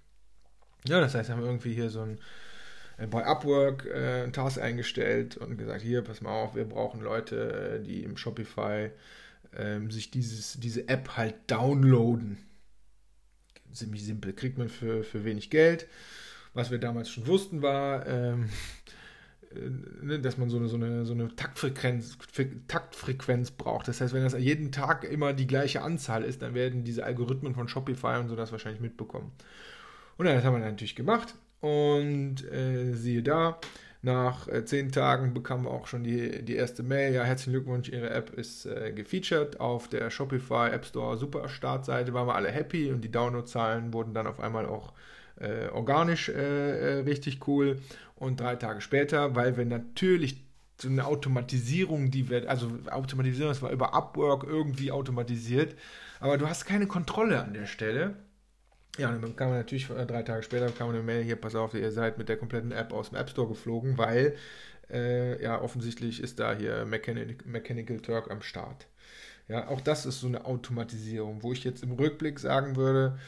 Ja, 0.89 1.01
das 1.01 1.15
heißt, 1.15 1.29
wir 1.29 1.37
haben 1.37 1.45
irgendwie 1.45 1.75
hier 1.75 1.91
so 1.91 2.01
ein 2.01 2.19
äh, 2.99 3.07
bei 3.07 3.25
Upwork 3.25 3.87
äh, 3.87 4.31
Task 4.31 4.61
eingestellt 4.61 5.37
und 5.37 5.57
gesagt, 5.57 5.83
hier, 5.83 6.03
pass 6.03 6.21
mal 6.21 6.31
auf, 6.31 6.55
wir 6.55 6.65
brauchen 6.65 7.01
Leute, 7.03 7.81
äh, 7.81 7.83
die 7.83 8.03
im 8.03 8.17
Shopify 8.17 8.91
äh, 9.53 9.81
sich 9.91 10.11
dieses, 10.11 10.59
diese 10.61 10.89
App 10.89 11.17
halt 11.17 11.35
downloaden. 11.47 12.39
Ziemlich 13.73 14.05
simpel, 14.05 14.33
kriegt 14.33 14.59
man 14.59 14.69
für, 14.69 15.05
für 15.05 15.25
wenig 15.25 15.51
Geld. 15.51 15.87
Was 16.55 16.71
wir 16.71 16.79
damals 16.79 17.11
schon 17.11 17.27
wussten 17.27 17.61
war, 17.61 18.07
ähm, 18.07 18.49
äh, 19.55 20.05
ne, 20.05 20.19
dass 20.21 20.39
man 20.39 20.49
so 20.49 20.57
eine, 20.57 20.69
so 20.69 20.77
eine, 20.77 21.05
so 21.05 21.13
eine 21.13 21.35
Taktfrequenz, 21.37 22.17
Taktfrequenz 22.69 23.51
braucht. 23.51 23.89
Das 23.89 24.01
heißt, 24.01 24.15
wenn 24.15 24.23
das 24.23 24.33
jeden 24.39 24.73
Tag 24.73 25.05
immer 25.05 25.35
die 25.35 25.47
gleiche 25.47 25.83
Anzahl 25.83 26.25
ist, 26.25 26.41
dann 26.41 26.55
werden 26.55 26.85
diese 26.85 27.05
Algorithmen 27.05 27.55
von 27.55 27.69
Shopify 27.69 28.19
und 28.19 28.29
so 28.29 28.37
das 28.37 28.53
wahrscheinlich 28.53 28.81
mitbekommen. 28.81 29.33
Und 30.19 30.27
das 30.27 30.45
haben 30.45 30.55
wir 30.55 30.61
natürlich 30.61 30.97
gemacht. 30.97 31.35
Und 31.61 32.45
äh, 32.51 32.93
siehe 32.93 33.23
da, 33.23 33.59
nach 34.03 34.47
äh, 34.49 34.65
zehn 34.65 34.93
Tagen 34.93 35.35
bekamen 35.35 35.65
wir 35.65 35.71
auch 35.71 35.87
schon 35.87 36.05
die, 36.05 36.45
die 36.45 36.55
erste 36.55 36.83
Mail. 36.83 37.15
Ja, 37.15 37.25
herzlichen 37.25 37.55
Glückwunsch, 37.55 37.89
Ihre 37.89 38.11
App 38.11 38.31
ist 38.31 38.67
äh, 38.67 38.93
gefeatured 38.93 39.59
auf 39.59 39.89
der 39.89 40.11
Shopify 40.11 40.71
App 40.71 40.85
Store 40.85 41.17
Super 41.17 41.49
Startseite. 41.49 42.15
Waren 42.15 42.29
wir 42.29 42.35
alle 42.35 42.51
happy 42.51 42.93
und 42.93 43.03
die 43.03 43.11
Downloadzahlen 43.11 43.93
wurden 43.93 44.15
dann 44.15 44.27
auf 44.27 44.39
einmal 44.39 44.67
auch 44.67 44.93
äh, 45.41 45.69
organisch 45.69 46.29
äh, 46.29 47.03
richtig 47.05 47.47
cool. 47.49 47.81
Und 48.15 48.41
drei 48.41 48.57
Tage 48.57 48.81
später, 48.81 49.35
weil 49.35 49.57
wir 49.57 49.67
natürlich 49.67 50.45
so 50.81 50.89
eine 50.89 51.07
Automatisierung, 51.07 52.11
die 52.11 52.29
wird, 52.29 52.47
also 52.47 52.71
Automatisierung, 52.91 53.51
das 53.51 53.63
war 53.63 53.71
über 53.71 53.95
Upwork 53.95 54.45
irgendwie 54.45 54.93
automatisiert, 54.93 55.75
aber 56.21 56.39
du 56.39 56.49
hast 56.49 56.67
keine 56.67 56.87
Kontrolle 56.87 57.43
an 57.43 57.55
der 57.55 57.67
Stelle. 57.67 58.15
Ja, 58.99 59.11
und 59.11 59.23
dann 59.23 59.37
kam 59.37 59.51
man 59.51 59.59
natürlich 59.59 59.87
drei 59.89 60.23
Tage 60.23 60.43
später 60.43 60.71
kam 60.71 60.91
eine 60.91 61.03
Mail 61.03 61.23
hier, 61.23 61.37
pass 61.37 61.55
auf, 61.55 61.75
ihr 61.75 61.93
seid 61.93 62.19
mit 62.19 62.29
der 62.29 62.37
kompletten 62.37 62.73
App 62.73 62.93
aus 62.93 63.11
dem 63.11 63.19
App 63.19 63.29
Store 63.31 63.49
geflogen, 63.49 63.99
weil 63.99 64.37
äh, 64.91 65.43
ja 65.43 65.61
offensichtlich 65.61 66.23
ist 66.23 66.39
da 66.41 66.55
hier 66.55 66.85
Mechanic, 66.87 67.47
Mechanical 67.47 68.01
Turk 68.01 68.31
am 68.31 68.43
Start. 68.43 68.87
Ja, 69.49 69.69
auch 69.69 69.81
das 69.81 70.07
ist 70.07 70.21
so 70.21 70.27
eine 70.27 70.45
Automatisierung, 70.45 71.43
wo 71.43 71.53
ich 71.53 71.63
jetzt 71.63 71.83
im 71.83 71.93
Rückblick 71.93 72.41
sagen 72.41 72.77
würde, 72.77 73.19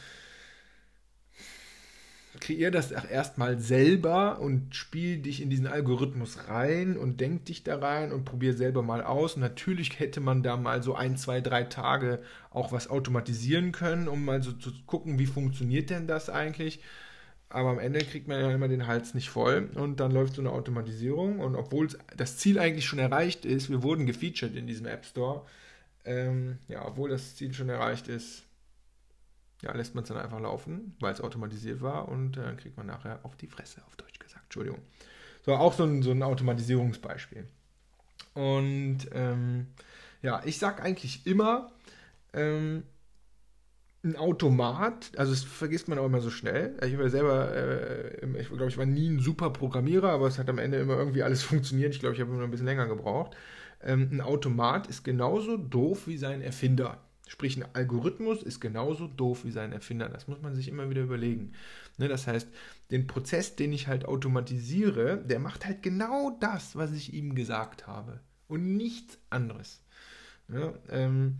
kreier 2.40 2.70
das 2.70 2.90
erstmal 2.90 3.58
selber 3.58 4.40
und 4.40 4.74
spiel 4.74 5.18
dich 5.18 5.40
in 5.42 5.50
diesen 5.50 5.66
Algorithmus 5.66 6.48
rein 6.48 6.96
und 6.96 7.20
denk 7.20 7.46
dich 7.46 7.64
da 7.64 7.78
rein 7.78 8.12
und 8.12 8.24
probier 8.24 8.54
selber 8.54 8.82
mal 8.82 9.02
aus. 9.02 9.34
Und 9.34 9.40
natürlich 9.40 9.98
hätte 9.98 10.20
man 10.20 10.42
da 10.42 10.56
mal 10.56 10.82
so 10.82 10.94
ein, 10.94 11.16
zwei, 11.16 11.40
drei 11.40 11.64
Tage 11.64 12.20
auch 12.50 12.72
was 12.72 12.88
automatisieren 12.88 13.72
können, 13.72 14.08
um 14.08 14.24
mal 14.24 14.42
so 14.42 14.52
zu 14.52 14.72
gucken, 14.86 15.18
wie 15.18 15.26
funktioniert 15.26 15.90
denn 15.90 16.06
das 16.06 16.30
eigentlich. 16.30 16.80
Aber 17.50 17.70
am 17.70 17.78
Ende 17.78 18.00
kriegt 18.00 18.28
man 18.28 18.40
ja 18.40 18.50
immer 18.50 18.68
den 18.68 18.86
Hals 18.86 19.14
nicht 19.14 19.30
voll 19.30 19.70
und 19.74 20.00
dann 20.00 20.12
läuft 20.12 20.34
so 20.34 20.42
eine 20.42 20.52
Automatisierung. 20.52 21.40
Und 21.40 21.54
obwohl 21.54 21.88
das 22.16 22.36
Ziel 22.36 22.58
eigentlich 22.58 22.84
schon 22.84 22.98
erreicht 22.98 23.44
ist, 23.44 23.70
wir 23.70 23.82
wurden 23.82 24.06
gefeatured 24.06 24.54
in 24.54 24.66
diesem 24.66 24.86
App 24.86 25.06
Store, 25.06 25.46
ähm, 26.04 26.58
ja, 26.68 26.86
obwohl 26.86 27.08
das 27.08 27.36
Ziel 27.36 27.54
schon 27.54 27.68
erreicht 27.70 28.08
ist, 28.08 28.44
ja, 29.62 29.74
lässt 29.74 29.94
man 29.94 30.04
es 30.04 30.08
dann 30.08 30.18
einfach 30.18 30.40
laufen, 30.40 30.96
weil 31.00 31.12
es 31.12 31.20
automatisiert 31.20 31.80
war 31.80 32.08
und 32.08 32.36
dann 32.36 32.54
äh, 32.54 32.60
kriegt 32.60 32.76
man 32.76 32.86
nachher 32.86 33.20
auf 33.24 33.36
die 33.36 33.48
Fresse, 33.48 33.82
auf 33.86 33.96
Deutsch 33.96 34.18
gesagt. 34.18 34.44
Entschuldigung. 34.44 34.80
So, 35.44 35.54
auch 35.54 35.72
so 35.72 35.84
ein, 35.84 36.02
so 36.02 36.10
ein 36.10 36.22
Automatisierungsbeispiel. 36.22 37.46
Und 38.34 38.98
ähm, 39.12 39.68
ja, 40.22 40.42
ich 40.44 40.58
sage 40.58 40.82
eigentlich 40.82 41.26
immer, 41.26 41.72
ähm, 42.32 42.84
ein 44.04 44.16
Automat, 44.16 45.10
also 45.16 45.32
das 45.32 45.42
vergisst 45.42 45.88
man 45.88 45.98
auch 45.98 46.06
immer 46.06 46.20
so 46.20 46.30
schnell. 46.30 46.76
Ich 46.84 46.92
ja 46.92 47.08
selber, 47.08 47.54
äh, 47.54 48.40
ich 48.40 48.48
glaube, 48.48 48.68
ich 48.68 48.78
war 48.78 48.86
nie 48.86 49.08
ein 49.08 49.20
super 49.20 49.50
Programmierer, 49.50 50.10
aber 50.10 50.28
es 50.28 50.38
hat 50.38 50.48
am 50.48 50.58
Ende 50.58 50.78
immer 50.78 50.96
irgendwie 50.96 51.22
alles 51.22 51.42
funktioniert. 51.44 51.94
Ich 51.94 52.00
glaube, 52.00 52.14
ich 52.14 52.20
habe 52.20 52.32
immer 52.32 52.44
ein 52.44 52.50
bisschen 52.50 52.66
länger 52.66 52.86
gebraucht. 52.86 53.36
Ähm, 53.82 54.08
ein 54.12 54.20
Automat 54.20 54.86
ist 54.86 55.04
genauso 55.04 55.56
doof 55.56 56.06
wie 56.06 56.16
sein 56.16 56.42
Erfinder. 56.42 57.00
Sprich, 57.28 57.58
ein 57.58 57.66
Algorithmus 57.74 58.42
ist 58.42 58.58
genauso 58.58 59.06
doof 59.06 59.44
wie 59.44 59.50
sein 59.50 59.72
Erfinder. 59.72 60.08
Das 60.08 60.28
muss 60.28 60.40
man 60.40 60.54
sich 60.54 60.66
immer 60.66 60.88
wieder 60.88 61.02
überlegen. 61.02 61.52
Ne, 61.98 62.08
das 62.08 62.26
heißt, 62.26 62.48
den 62.90 63.06
Prozess, 63.06 63.54
den 63.54 63.72
ich 63.72 63.86
halt 63.86 64.06
automatisiere, 64.06 65.22
der 65.22 65.38
macht 65.38 65.66
halt 65.66 65.82
genau 65.82 66.36
das, 66.40 66.74
was 66.74 66.92
ich 66.92 67.12
ihm 67.12 67.34
gesagt 67.34 67.86
habe. 67.86 68.20
Und 68.48 68.76
nichts 68.78 69.18
anderes. 69.28 69.82
Ja, 70.48 70.72
ähm, 70.88 71.36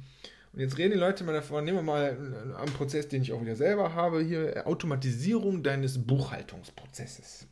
und 0.52 0.61
jetzt 0.61 0.76
reden 0.76 0.92
die 0.92 0.99
Leute 0.99 1.25
mal 1.25 1.33
davon, 1.33 1.64
nehmen 1.64 1.78
wir 1.78 1.83
mal 1.83 2.54
einen 2.59 2.73
Prozess, 2.75 3.09
den 3.09 3.23
ich 3.23 3.33
auch 3.33 3.40
wieder 3.40 3.57
selber 3.57 3.95
habe, 3.95 4.21
hier 4.21 4.66
Automatisierung 4.66 5.62
deines 5.62 6.07
Buchhaltungsprozesses. 6.07 7.47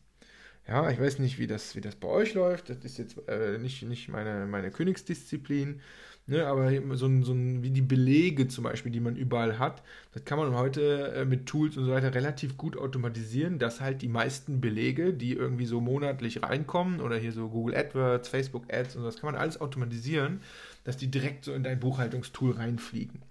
Ja, 0.69 0.91
ich 0.91 1.01
weiß 1.01 1.21
nicht, 1.21 1.39
wie 1.39 1.47
das, 1.47 1.77
wie 1.77 1.81
das 1.81 1.95
bei 1.95 2.09
euch 2.09 2.35
läuft. 2.35 2.69
Das 2.69 2.79
ist 2.79 2.99
jetzt 2.99 3.17
äh, 3.29 3.59
nicht, 3.59 3.83
nicht 3.83 4.09
meine, 4.09 4.47
meine 4.47 4.71
Königsdisziplin. 4.71 5.81
Ne, 6.29 6.45
aber 6.45 6.73
so 6.97 7.07
ein, 7.07 7.23
so 7.23 7.33
ein, 7.33 7.63
wie 7.63 7.71
die 7.71 7.83
Belege 7.83 8.49
zum 8.49 8.65
Beispiel, 8.65 8.91
die 8.91 8.99
man 8.99 9.15
überall 9.15 9.61
hat, 9.61 9.85
das 10.13 10.25
kann 10.25 10.39
man 10.39 10.57
heute 10.57 11.13
äh, 11.13 11.25
mit 11.25 11.47
Tools 11.47 11.77
und 11.77 11.85
so 11.85 11.93
weiter 11.93 12.17
relativ 12.17 12.57
gut 12.57 12.77
automatisieren, 12.77 13.61
dass 13.61 13.81
halt 13.81 14.03
die 14.03 14.09
meisten 14.09 14.61
Belege, 14.61 15.13
die 15.13 15.35
irgendwie 15.35 15.67
so 15.67 15.81
monatlich 15.81 16.43
reinkommen 16.43 17.01
oder 17.01 17.17
hier 17.17 17.31
so 17.31 17.49
Google 17.49 17.77
AdWords, 17.77 18.29
Facebook 18.29 18.65
Ads 18.75 18.97
und 18.97 19.05
das 19.05 19.21
kann 19.21 19.31
man 19.31 19.41
alles 19.41 19.61
automatisieren, 19.61 20.41
dass 20.83 20.97
die 20.97 21.13
direkt 21.13 21.45
so 21.45 21.53
in 21.53 21.63
dein 21.63 21.79
Buchhaltungstool 21.79 22.53
reinfliegen. 22.53 23.23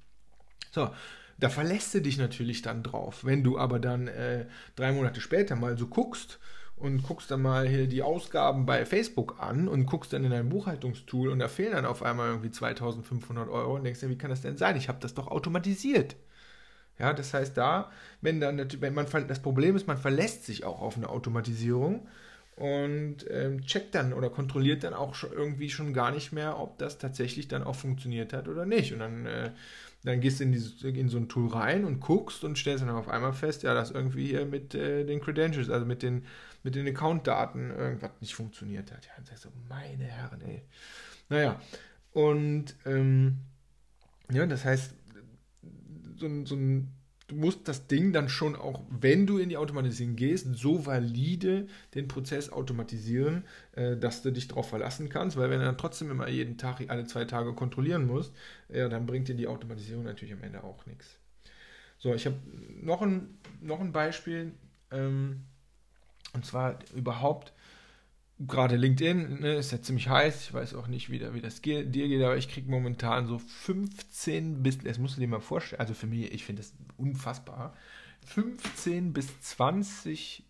So, 0.71 0.89
da 1.37 1.49
verlässt 1.49 1.93
du 1.95 2.01
dich 2.01 2.17
natürlich 2.17 2.61
dann 2.61 2.81
drauf. 2.81 3.25
Wenn 3.25 3.43
du 3.43 3.59
aber 3.59 3.79
dann 3.79 4.07
äh, 4.07 4.45
drei 4.77 4.93
Monate 4.93 5.19
später 5.19 5.57
mal 5.57 5.77
so 5.77 5.87
guckst, 5.87 6.39
und 6.77 7.03
guckst 7.03 7.31
dann 7.31 7.41
mal 7.41 7.67
hier 7.67 7.87
die 7.87 8.01
Ausgaben 8.03 8.65
bei 8.65 8.85
Facebook 8.85 9.37
an 9.39 9.67
und 9.67 9.85
guckst 9.85 10.11
dann 10.13 10.25
in 10.25 10.31
dein 10.31 10.49
Buchhaltungstool 10.49 11.29
und 11.29 11.39
da 11.39 11.47
fehlen 11.47 11.73
dann 11.73 11.85
auf 11.85 12.03
einmal 12.03 12.29
irgendwie 12.29 12.51
2500 12.51 13.49
Euro 13.49 13.75
und 13.75 13.83
denkst 13.83 14.01
dir, 14.01 14.09
wie 14.09 14.17
kann 14.17 14.29
das 14.29 14.41
denn 14.41 14.57
sein? 14.57 14.75
Ich 14.75 14.89
habe 14.89 14.99
das 14.99 15.13
doch 15.13 15.27
automatisiert. 15.27 16.15
Ja, 16.99 17.13
das 17.13 17.33
heißt 17.33 17.57
da, 17.57 17.91
wenn 18.21 18.39
dann, 18.39 18.67
wenn 18.79 18.93
man, 18.93 19.07
das 19.27 19.41
Problem 19.41 19.75
ist, 19.75 19.87
man 19.87 19.97
verlässt 19.97 20.45
sich 20.45 20.63
auch 20.63 20.81
auf 20.81 20.95
eine 20.97 21.09
Automatisierung 21.09 22.07
und 22.55 23.17
ähm, 23.29 23.65
checkt 23.65 23.95
dann 23.95 24.13
oder 24.13 24.29
kontrolliert 24.29 24.83
dann 24.83 24.93
auch 24.93 25.13
schon 25.13 25.31
irgendwie 25.33 25.69
schon 25.69 25.93
gar 25.93 26.11
nicht 26.11 26.31
mehr, 26.31 26.57
ob 26.57 26.77
das 26.77 26.97
tatsächlich 26.97 27.49
dann 27.49 27.63
auch 27.63 27.75
funktioniert 27.75 28.31
hat 28.31 28.47
oder 28.47 28.65
nicht. 28.65 28.93
Und 28.93 28.99
dann, 28.99 29.25
äh, 29.25 29.51
dann 30.05 30.21
gehst 30.21 30.39
du 30.39 30.45
in, 30.45 30.53
in 30.53 31.09
so 31.09 31.17
ein 31.17 31.27
Tool 31.27 31.49
rein 31.49 31.83
und 31.83 31.99
guckst 31.99 32.43
und 32.43 32.57
stellst 32.57 32.83
dann 32.83 32.89
auf 32.91 33.09
einmal 33.09 33.33
fest, 33.33 33.63
ja, 33.63 33.73
dass 33.73 33.91
irgendwie 33.91 34.27
hier 34.27 34.45
mit 34.45 34.73
äh, 34.75 35.03
den 35.03 35.19
Credentials, 35.19 35.69
also 35.69 35.85
mit 35.85 36.03
den 36.03 36.25
mit 36.65 36.73
den 36.73 36.87
Account-Daten 36.87 37.69
irgendwas 37.69 38.09
nicht 38.21 38.33
funktioniert 38.33 38.91
hat. 38.91 39.05
Ja, 39.05 39.11
und 39.19 39.27
sagst 39.27 39.43
so, 39.43 39.49
meine 39.69 40.05
Herren, 40.05 40.41
ey. 40.41 40.63
Naja, 41.29 41.61
und 42.11 42.75
ähm, 42.85 43.37
ja, 44.31 44.47
das 44.47 44.65
heißt, 44.65 44.95
so, 46.17 46.45
so 46.45 46.55
ein, 46.55 46.91
du 47.27 47.35
musst 47.35 47.67
das 47.67 47.87
Ding 47.87 48.13
dann 48.13 48.29
schon 48.29 48.55
auch, 48.55 48.81
wenn 48.89 49.25
du 49.25 49.37
in 49.37 49.49
die 49.49 49.57
Automatisierung 49.57 50.15
gehst, 50.15 50.47
so 50.55 50.85
valide 50.85 51.67
den 51.93 52.07
Prozess 52.07 52.51
automatisieren, 52.51 53.45
äh, 53.73 53.97
dass 53.97 54.21
du 54.21 54.31
dich 54.31 54.47
darauf 54.47 54.69
verlassen 54.69 55.09
kannst, 55.09 55.37
weil 55.37 55.49
wenn 55.49 55.59
du 55.59 55.65
dann 55.65 55.77
trotzdem 55.77 56.11
immer 56.11 56.27
jeden 56.27 56.57
Tag, 56.57 56.83
alle 56.87 57.05
zwei 57.05 57.25
Tage 57.25 57.53
kontrollieren 57.53 58.05
musst, 58.05 58.33
ja, 58.69 58.89
dann 58.89 59.05
bringt 59.05 59.27
dir 59.27 59.35
die 59.35 59.47
Automatisierung 59.47 60.03
natürlich 60.03 60.33
am 60.33 60.43
Ende 60.43 60.63
auch 60.63 60.85
nichts. 60.85 61.19
So, 61.97 62.13
ich 62.13 62.25
habe 62.25 62.37
noch 62.81 63.01
ein, 63.01 63.37
noch 63.61 63.79
ein 63.79 63.91
Beispiel. 63.91 64.51
Ähm, 64.91 65.41
und 66.33 66.45
zwar 66.45 66.79
überhaupt, 66.93 67.53
gerade 68.39 68.75
LinkedIn 68.75 69.39
ne, 69.39 69.55
ist 69.55 69.71
ja 69.71 69.81
ziemlich 69.81 70.09
heiß. 70.09 70.43
Ich 70.43 70.53
weiß 70.53 70.75
auch 70.75 70.87
nicht, 70.87 71.09
wie, 71.09 71.19
da, 71.19 71.33
wie 71.33 71.41
das 71.41 71.61
dir 71.61 71.85
geht, 71.85 72.23
aber 72.23 72.37
ich 72.37 72.49
kriege 72.49 72.69
momentan 72.69 73.27
so 73.27 73.39
15 73.39 74.61
bis, 74.63 74.79
das 74.79 74.97
musst 74.97 75.15
du 75.15 75.21
dir 75.21 75.27
mal 75.27 75.39
vorstellen, 75.39 75.79
also 75.79 75.93
für 75.93 76.07
mich, 76.07 76.33
ich 76.33 76.43
finde 76.43 76.61
das 76.61 76.73
unfassbar, 76.97 77.73
15 78.25 79.13
bis 79.13 79.39
20 79.41 80.43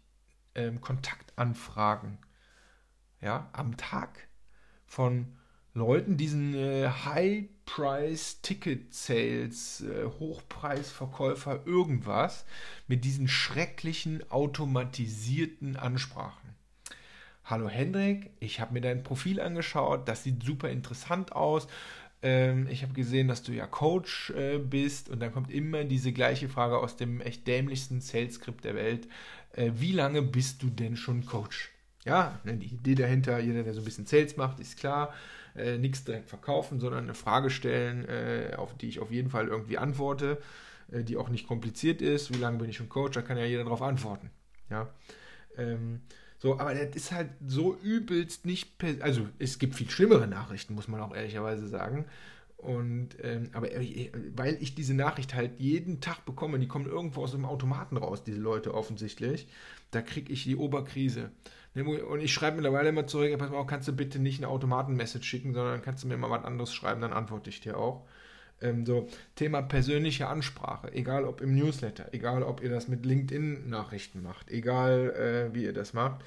ähm, 0.56 0.82
Kontaktanfragen 0.82 2.18
ja, 3.22 3.50
am 3.54 3.78
Tag 3.78 4.28
von 4.86 5.38
Leuten, 5.74 6.18
diesen 6.18 6.54
äh, 6.56 6.88
High-Price-Ticket-Sales, 6.88 9.82
äh, 9.82 10.06
Hochpreisverkäufer, 10.06 11.66
irgendwas, 11.66 12.46
mit 12.88 13.04
diesen 13.04 13.28
schrecklichen 13.28 14.24
automatisierten 14.32 15.76
Ansprachen. 15.76 16.55
Hallo 17.48 17.70
Hendrik, 17.70 18.32
ich 18.40 18.60
habe 18.60 18.74
mir 18.74 18.82
dein 18.82 19.04
Profil 19.04 19.40
angeschaut, 19.40 20.10
das 20.10 20.24
sieht 20.24 20.42
super 20.42 20.68
interessant 20.68 21.34
aus. 21.34 21.68
Ähm, 22.24 22.66
ich 22.72 22.82
habe 22.82 22.94
gesehen, 22.94 23.28
dass 23.28 23.44
du 23.44 23.52
ja 23.52 23.68
Coach 23.68 24.32
äh, 24.32 24.58
bist 24.58 25.10
und 25.10 25.20
dann 25.20 25.32
kommt 25.32 25.52
immer 25.52 25.84
diese 25.84 26.12
gleiche 26.12 26.50
Frage 26.50 26.80
aus 26.80 26.98
dem 26.98 27.22
echt 27.22 27.46
dämlichsten 27.46 28.02
Sales-Skript 28.02 28.66
der 28.66 28.74
Welt. 28.74 29.08
Äh, 29.54 29.74
wie 29.76 29.92
lange 29.92 30.24
bist 30.24 30.64
du 30.64 30.72
denn 30.72 30.96
schon 30.96 31.24
Coach? 31.28 31.70
Ja, 32.04 32.40
ne, 32.46 32.58
die 32.58 32.74
Idee 32.74 32.96
dahinter, 32.96 33.38
jeder, 33.38 33.62
der 33.62 33.76
so 33.76 33.82
ein 33.82 33.86
bisschen 33.86 34.08
Sales 34.08 34.38
macht, 34.38 34.60
ist 34.60 34.80
klar 34.80 35.14
äh, 35.56 35.78
nichts 35.78 36.04
direkt 36.04 36.30
verkaufen, 36.30 36.80
sondern 36.80 37.04
eine 37.04 37.14
Frage 37.14 37.52
stellen, 37.52 38.08
auf 38.56 38.76
die 38.76 38.90
ich 38.90 39.00
auf 39.00 39.12
jeden 39.12 39.30
Fall 39.30 39.50
irgendwie 39.50 39.78
antworte, 39.78 40.42
die 40.88 41.16
auch 41.16 41.30
nicht 41.30 41.48
kompliziert 41.48 42.02
ist. 42.02 42.34
Wie 42.34 42.40
lange 42.40 42.58
bin 42.58 42.70
ich 42.70 42.78
schon 42.78 42.90
Coach? 42.90 43.14
Da 43.14 43.22
kann 43.22 43.38
ja 43.38 43.46
jeder 43.46 43.66
darauf 43.66 43.84
antworten. 43.84 44.32
Ja. 44.72 44.90
Ähm, 45.58 46.02
so, 46.38 46.60
aber 46.60 46.74
das 46.74 46.96
ist 46.96 47.12
halt 47.12 47.30
so 47.46 47.76
übelst 47.82 48.46
nicht. 48.46 48.72
Also, 49.00 49.28
es 49.40 49.60
gibt 49.60 49.76
viel 49.76 49.90
schlimmere 49.90 50.28
Nachrichten, 50.28 50.76
muss 50.76 50.88
man 50.88 51.02
auch 51.02 51.16
ehrlicherweise 51.16 51.68
sagen. 51.68 52.06
Und, 52.58 53.10
ähm, 53.22 53.50
aber 53.54 53.72
äh, 53.72 54.12
weil 54.36 54.58
ich 54.62 54.76
diese 54.76 54.94
Nachricht 54.96 55.36
halt 55.36 55.60
jeden 55.60 56.02
Tag 56.02 56.26
bekomme, 56.26 56.58
die 56.58 56.68
kommen 56.68 56.88
irgendwo 56.88 57.22
aus 57.24 57.32
dem 57.32 57.46
Automaten 57.46 57.98
raus, 57.98 58.24
diese 58.24 58.40
Leute 58.40 58.74
offensichtlich, 58.74 59.48
da 59.92 60.02
kriege 60.02 60.34
ich 60.34 60.44
die 60.44 60.56
Oberkrise. 60.56 61.32
Ne, 61.76 61.84
und 61.84 62.22
ich 62.22 62.34
schreibe 62.34 62.56
mittlerweile 62.56 62.90
immer 62.90 63.06
zurück, 63.06 63.38
pass 63.38 63.52
mal, 63.52 63.66
kannst 63.68 63.88
du 63.88 63.94
bitte 63.94 64.20
nicht 64.20 64.40
eine 64.40 64.48
Automaten-Message 64.48 65.28
schicken, 65.28 65.54
sondern 65.54 65.82
kannst 65.82 66.04
du 66.04 66.08
mir 66.08 66.18
mal 66.18 66.30
was 66.30 66.46
anderes 66.46 66.74
schreiben, 66.74 67.02
dann 67.02 67.14
antworte 67.14 67.50
ich 67.50 67.62
dir 67.62 67.78
auch. 67.78 68.08
Ähm, 68.62 68.86
so, 68.86 69.08
Thema 69.36 69.62
persönliche 69.62 70.28
Ansprache, 70.28 70.92
egal 70.94 71.26
ob 71.26 71.42
im 71.42 71.56
Newsletter, 71.56 72.08
egal 72.14 72.44
ob 72.44 72.64
ihr 72.64 72.70
das 72.70 72.88
mit 72.88 73.06
LinkedIn-Nachrichten 73.06 74.22
macht, 74.24 74.50
egal 74.50 75.50
äh, 75.52 75.54
wie 75.56 75.64
ihr 75.64 75.74
das 75.74 75.94
macht. 75.94 76.24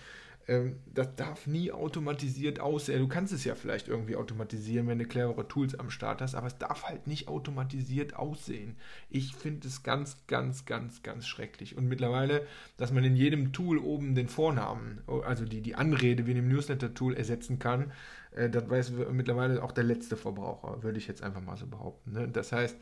ähm, 0.48 0.76
das 0.92 1.14
darf 1.14 1.46
nie 1.46 1.70
automatisiert 1.70 2.58
aussehen. 2.58 3.00
Du 3.00 3.08
kannst 3.08 3.32
es 3.32 3.44
ja 3.44 3.54
vielleicht 3.54 3.86
irgendwie 3.86 4.16
automatisieren, 4.16 4.88
wenn 4.88 4.98
du 4.98 5.04
clevere 5.04 5.46
Tools 5.46 5.78
am 5.78 5.90
Start 5.90 6.22
hast, 6.22 6.34
aber 6.34 6.46
es 6.46 6.58
darf 6.58 6.84
halt 6.84 7.06
nicht 7.06 7.28
automatisiert 7.28 8.16
aussehen. 8.16 8.76
Ich 9.10 9.36
finde 9.36 9.68
es 9.68 9.82
ganz, 9.82 10.16
ganz, 10.26 10.64
ganz, 10.64 11.02
ganz 11.02 11.26
schrecklich. 11.26 11.76
Und 11.76 11.86
mittlerweile, 11.86 12.46
dass 12.78 12.92
man 12.92 13.04
in 13.04 13.14
jedem 13.14 13.52
Tool 13.52 13.78
oben 13.78 14.14
den 14.14 14.28
Vornamen, 14.28 15.02
also 15.24 15.44
die, 15.44 15.60
die 15.60 15.74
Anrede 15.74 16.26
wie 16.26 16.30
in 16.32 16.38
dem 16.38 16.48
Newsletter-Tool 16.48 17.14
ersetzen 17.14 17.58
kann, 17.58 17.92
äh, 18.32 18.50
das 18.50 18.68
weiß 18.68 18.92
mittlerweile 19.10 19.62
auch 19.62 19.72
der 19.72 19.84
letzte 19.84 20.16
Verbraucher, 20.16 20.82
würde 20.82 20.98
ich 20.98 21.06
jetzt 21.06 21.22
einfach 21.22 21.40
mal 21.40 21.56
so 21.56 21.66
behaupten. 21.66 22.12
Ne? 22.12 22.28
Das 22.28 22.52
heißt, 22.52 22.76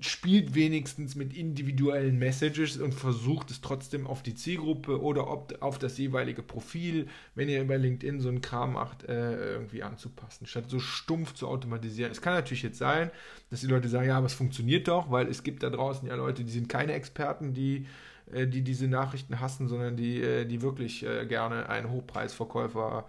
spielt 0.00 0.54
wenigstens 0.54 1.16
mit 1.16 1.36
individuellen 1.36 2.18
Messages 2.18 2.76
und 2.76 2.94
versucht 2.94 3.50
es 3.50 3.60
trotzdem 3.60 4.06
auf 4.06 4.22
die 4.22 4.34
Zielgruppe 4.34 5.02
oder 5.02 5.26
auf 5.26 5.78
das 5.78 5.98
jeweilige 5.98 6.42
Profil, 6.42 7.08
wenn 7.34 7.48
ihr 7.48 7.60
über 7.60 7.78
LinkedIn 7.78 8.20
so 8.20 8.28
einen 8.28 8.40
Kram 8.40 8.74
macht, 8.74 9.04
äh, 9.04 9.52
irgendwie 9.54 9.82
anzupassen, 9.82 10.46
statt 10.46 10.64
so 10.68 10.78
stumpf 10.78 11.34
zu 11.34 11.48
automatisieren. 11.48 12.12
Es 12.12 12.22
kann 12.22 12.34
natürlich 12.34 12.62
jetzt 12.62 12.78
sein, 12.78 13.10
dass 13.50 13.60
die 13.60 13.66
Leute 13.66 13.88
sagen, 13.88 14.08
ja, 14.08 14.16
aber 14.16 14.26
es 14.26 14.34
funktioniert 14.34 14.86
doch, 14.86 15.10
weil 15.10 15.26
es 15.26 15.42
gibt 15.42 15.62
da 15.62 15.70
draußen 15.70 16.06
ja 16.06 16.14
Leute, 16.14 16.44
die 16.44 16.52
sind 16.52 16.68
keine 16.68 16.92
Experten, 16.92 17.52
die 17.52 17.86
äh, 18.32 18.46
die 18.46 18.62
diese 18.62 18.86
Nachrichten 18.86 19.40
hassen, 19.40 19.66
sondern 19.68 19.96
die, 19.96 20.22
äh, 20.22 20.44
die 20.44 20.62
wirklich 20.62 21.04
gerne 21.28 21.68
einen 21.68 21.90
Hochpreisverkäufer 21.90 23.06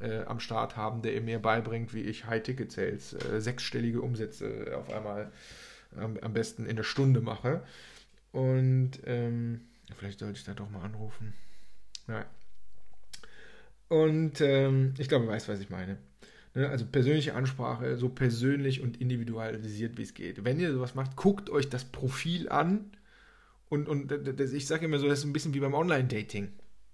am 0.00 0.40
Start 0.40 0.76
haben, 0.76 1.02
der 1.02 1.20
mir 1.20 1.38
beibringt, 1.38 1.92
wie 1.94 2.02
ich 2.02 2.26
High-Ticket-Sales, 2.26 3.16
sechsstellige 3.38 4.00
Umsätze 4.00 4.76
auf 4.76 4.92
einmal 4.92 5.30
am, 5.96 6.16
am 6.18 6.32
besten 6.32 6.66
in 6.66 6.76
der 6.76 6.84
Stunde 6.84 7.20
mache. 7.20 7.62
Und 8.32 8.92
ähm, 9.04 9.62
vielleicht 9.96 10.20
sollte 10.20 10.38
ich 10.38 10.44
da 10.44 10.54
doch 10.54 10.70
mal 10.70 10.82
anrufen. 10.82 11.34
Naja. 12.06 12.26
Und 13.88 14.40
ähm, 14.40 14.94
ich 14.98 15.08
glaube, 15.08 15.26
du 15.26 15.32
weißt, 15.32 15.48
was 15.48 15.60
ich 15.60 15.70
meine. 15.70 15.98
Ne? 16.54 16.68
Also 16.68 16.86
persönliche 16.86 17.34
Ansprache, 17.34 17.96
so 17.96 18.08
persönlich 18.08 18.80
und 18.80 19.00
individualisiert, 19.00 19.98
wie 19.98 20.02
es 20.02 20.14
geht. 20.14 20.44
Wenn 20.44 20.60
ihr 20.60 20.72
sowas 20.72 20.94
macht, 20.94 21.16
guckt 21.16 21.50
euch 21.50 21.68
das 21.68 21.84
Profil 21.84 22.48
an. 22.48 22.92
Und, 23.68 23.88
und 23.88 24.08
das, 24.08 24.52
ich 24.52 24.66
sage 24.66 24.84
immer 24.84 24.98
so, 24.98 25.08
das 25.08 25.20
ist 25.20 25.24
ein 25.24 25.32
bisschen 25.32 25.54
wie 25.54 25.60
beim 25.60 25.74
Online-Dating. 25.74 26.52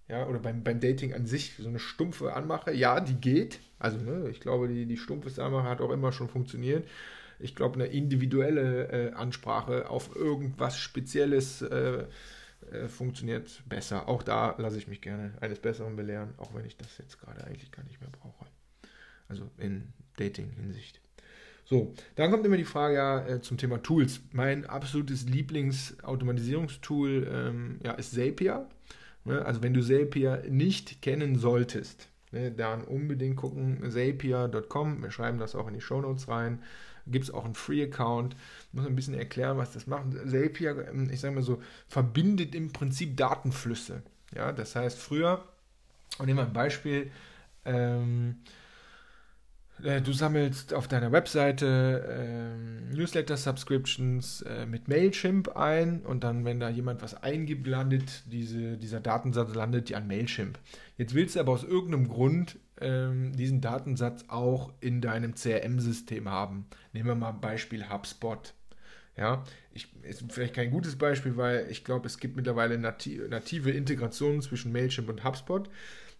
Ja, 0.09 0.27
oder 0.27 0.39
beim, 0.39 0.63
beim 0.63 0.81
Dating 0.81 1.15
an 1.15 1.27
sich, 1.27 1.55
so 1.59 1.69
eine 1.69 1.81
stumpfe 1.81 2.35
Anmache, 2.35 2.73
ja, 2.73 3.01
die 3.01 3.17
geht. 3.17 3.59
Also, 3.79 3.99
ne, 3.99 4.29
ich 4.31 4.41
glaube, 4.41 4.69
die, 4.69 4.87
die 4.87 4.97
stumpfe 4.97 5.43
Anmache 5.43 5.69
hat 5.69 5.81
auch 5.81 5.91
immer 5.91 6.13
schon 6.13 6.29
funktioniert 6.29 6.87
ich 7.39 7.55
glaube, 7.55 7.77
eine 7.77 7.87
individuelle 7.87 8.89
äh, 8.89 9.13
Ansprache 9.13 9.91
auf 9.91 10.15
irgendwas 10.17 10.79
Spezielles 10.79 11.63
äh, 11.63 12.05
äh, 12.71 12.89
funktioniert 12.89 13.63
besser. 13.67 14.09
Auch 14.09 14.23
da 14.23 14.55
lasse 14.59 14.79
ich 14.79 14.89
mich 14.89 15.01
gerne 15.01 15.35
eines 15.41 15.59
Besseren 15.59 15.97
belehren, 15.97 16.35
auch 16.39 16.55
wenn 16.55 16.65
ich 16.65 16.77
das 16.77 16.99
jetzt 16.99 17.21
gerade 17.21 17.45
eigentlich 17.45 17.73
gar 17.73 17.85
nicht 17.85 18.01
mehr 18.01 18.11
brauche. 18.11 18.47
Also 19.29 19.51
in 19.59 19.93
Dating-Hinsicht. 20.17 21.01
So, 21.65 21.95
dann 22.15 22.31
kommt 22.31 22.47
immer 22.47 22.57
die 22.57 22.65
Frage 22.65 22.95
ja, 22.95 23.27
äh, 23.27 23.41
zum 23.41 23.59
Thema 23.59 23.83
Tools. 23.83 24.21
Mein 24.31 24.67
absolutes 24.67 25.29
Lieblingsautomatisierungstool 25.29 27.29
ähm, 27.31 27.81
ja, 27.85 27.93
ist 27.93 28.15
Zapier. 28.15 28.69
Ne? 29.27 29.45
Also 29.45 29.63
wenn 29.63 29.75
du 29.75 29.83
Zapier 29.83 30.45
nicht 30.49 31.03
kennen 31.03 31.39
solltest, 31.39 32.09
ne, 32.33 32.51
dann 32.51 32.85
unbedingt 32.85 33.37
gucken, 33.37 33.79
zapier.com. 33.91 35.03
Wir 35.03 35.11
schreiben 35.11 35.39
das 35.39 35.55
auch 35.55 35.69
in 35.69 35.75
die 35.75 35.81
Shownotes 35.81 36.29
rein 36.29 36.61
gibt 37.07 37.25
es 37.25 37.31
auch 37.31 37.45
einen 37.45 37.55
Free-Account. 37.55 38.37
Muss 38.73 38.87
ein 38.87 38.97
bisschen 38.97 39.15
erklären, 39.15 39.59
was 39.59 39.73
das 39.73 39.87
macht. 39.87 40.07
Zapier, 40.29 40.89
ähm, 40.89 41.09
ich 41.11 41.21
sage 41.21 41.35
mal 41.35 41.43
so, 41.43 41.63
verbindet 41.87 42.55
im 42.55 42.73
Prinzip 42.73 43.17
Datenflüsse. 43.17 44.03
Ja, 44.35 44.53
das 44.53 44.75
heißt, 44.75 44.99
früher, 44.99 45.45
und 46.19 46.27
nehmen 46.27 46.39
wir 46.39 46.47
ein 46.47 46.53
Beispiel, 46.53 47.11
ähm, 47.65 48.37
äh, 48.45 48.51
Du 49.79 50.13
sammelst 50.15 50.73
auf 50.73 50.89
deiner 50.89 51.13
Webseite 51.13 52.03
äh, 52.09 52.95
Newsletter-Subscriptions 52.97 54.41
äh, 54.43 54.65
mit 54.65 54.89
Mailchimp 54.89 55.55
ein 55.55 56.01
und 56.01 56.25
dann, 56.25 56.47
wenn 56.47 56.61
da 56.61 56.71
jemand 56.71 57.03
was 57.03 57.23
eingibt, 57.23 57.67
landet 57.67 58.23
diese, 58.25 58.79
dieser 58.79 59.01
Datensatz 59.01 59.55
landet 59.55 59.93
an 59.93 60.07
Mailchimp. 60.07 60.59
Jetzt 60.97 61.13
willst 61.13 61.37
du 61.37 61.41
aber 61.41 61.53
aus 61.53 61.63
irgendeinem 61.63 62.09
Grund 62.09 62.59
ähm, 62.81 63.37
diesen 63.37 63.61
Datensatz 63.61 64.25
auch 64.29 64.73
in 64.81 65.03
deinem 65.03 65.35
CRM-System 65.35 66.31
haben. 66.31 66.67
Nehmen 66.95 67.09
wir 67.09 67.15
mal 67.15 67.33
Beispiel 67.33 67.91
HubSpot. 67.91 68.55
Ja, 69.17 69.45
ich, 69.73 69.89
ist 70.03 70.25
vielleicht 70.31 70.55
kein 70.55 70.71
gutes 70.71 70.97
Beispiel, 70.97 71.37
weil 71.37 71.67
ich 71.71 71.85
glaube, 71.85 72.07
es 72.07 72.19
gibt 72.19 72.37
mittlerweile 72.37 72.79
native, 72.79 73.29
native 73.29 73.71
Integrationen 73.71 74.41
zwischen 74.41 74.73
Mailchimp 74.73 75.09
und 75.09 75.23
HubSpot. 75.25 75.69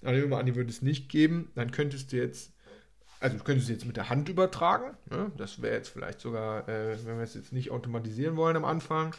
Aber 0.03 0.13
nehmen 0.13 0.25
wir 0.25 0.29
mal 0.29 0.41
an, 0.41 0.47
die 0.47 0.57
würde 0.57 0.71
es 0.71 0.83
nicht 0.83 1.09
geben, 1.09 1.51
dann 1.55 1.71
könntest 1.71 2.13
du 2.13 2.17
jetzt, 2.17 2.53
also 3.21 3.39
könntest 3.39 3.69
du 3.69 3.73
jetzt 3.73 3.87
mit 3.87 3.97
der 3.97 4.11
Hand 4.11 4.29
übertragen. 4.29 4.97
Ne? 5.11 5.33
Das 5.37 5.63
wäre 5.63 5.75
jetzt 5.75 5.89
vielleicht 5.89 6.21
sogar, 6.21 6.69
äh, 6.69 6.97
wenn 7.05 7.17
wir 7.17 7.25
es 7.25 7.35
jetzt 7.35 7.53
nicht 7.53 7.71
automatisieren 7.71 8.37
wollen 8.37 8.57
am 8.57 8.65
Anfang, 8.65 9.15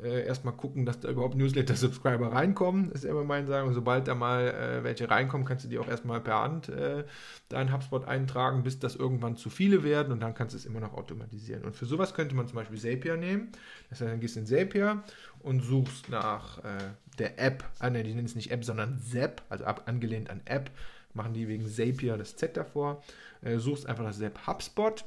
äh, 0.00 0.24
erstmal 0.24 0.54
gucken, 0.54 0.86
dass 0.86 1.00
da 1.00 1.10
überhaupt 1.10 1.34
Newsletter-Subscriber 1.34 2.32
reinkommen, 2.32 2.90
ist 2.92 3.04
immer 3.04 3.24
mein 3.24 3.46
Sagen. 3.46 3.68
Und 3.68 3.74
sobald 3.74 4.08
da 4.08 4.14
mal 4.14 4.48
äh, 4.48 4.84
welche 4.84 5.10
reinkommen, 5.10 5.46
kannst 5.46 5.64
du 5.64 5.68
die 5.68 5.78
auch 5.78 5.88
erstmal 5.88 6.20
per 6.20 6.40
Hand 6.40 6.70
äh, 6.70 7.04
deinen 7.50 7.72
HubSpot 7.72 8.06
eintragen, 8.06 8.62
bis 8.62 8.78
das 8.78 8.96
irgendwann 8.96 9.36
zu 9.36 9.50
viele 9.50 9.82
werden 9.82 10.12
und 10.12 10.20
dann 10.20 10.34
kannst 10.34 10.54
du 10.54 10.58
es 10.58 10.64
immer 10.64 10.80
noch 10.80 10.94
automatisieren. 10.94 11.64
Und 11.64 11.76
für 11.76 11.84
sowas 11.84 12.14
könnte 12.14 12.34
man 12.34 12.48
zum 12.48 12.56
Beispiel 12.56 12.78
Zapier 12.78 13.18
nehmen. 13.18 13.52
Das 13.90 14.00
heißt, 14.00 14.10
dann 14.10 14.20
gehst 14.20 14.36
du 14.36 14.40
in 14.40 14.46
Zapier 14.46 15.02
und 15.40 15.62
suchst 15.62 16.08
nach 16.08 16.58
äh, 16.58 16.78
der 17.18 17.38
App, 17.38 17.62
ah 17.78 17.90
ne, 17.90 18.02
die 18.02 18.14
nennen 18.14 18.26
es 18.26 18.34
nicht 18.34 18.50
App, 18.50 18.64
sondern 18.64 18.98
Zap, 18.98 19.42
also 19.50 19.64
ab, 19.64 19.82
angelehnt 19.86 20.30
an 20.30 20.40
App, 20.46 20.70
machen 21.14 21.34
die 21.34 21.48
wegen 21.48 21.68
Zapier 21.68 22.16
das 22.16 22.36
Z 22.36 22.56
davor. 22.56 23.02
Äh, 23.42 23.58
suchst 23.58 23.86
einfach 23.86 24.04
das 24.04 24.18
Zap 24.18 24.46
HubSpot 24.46 25.04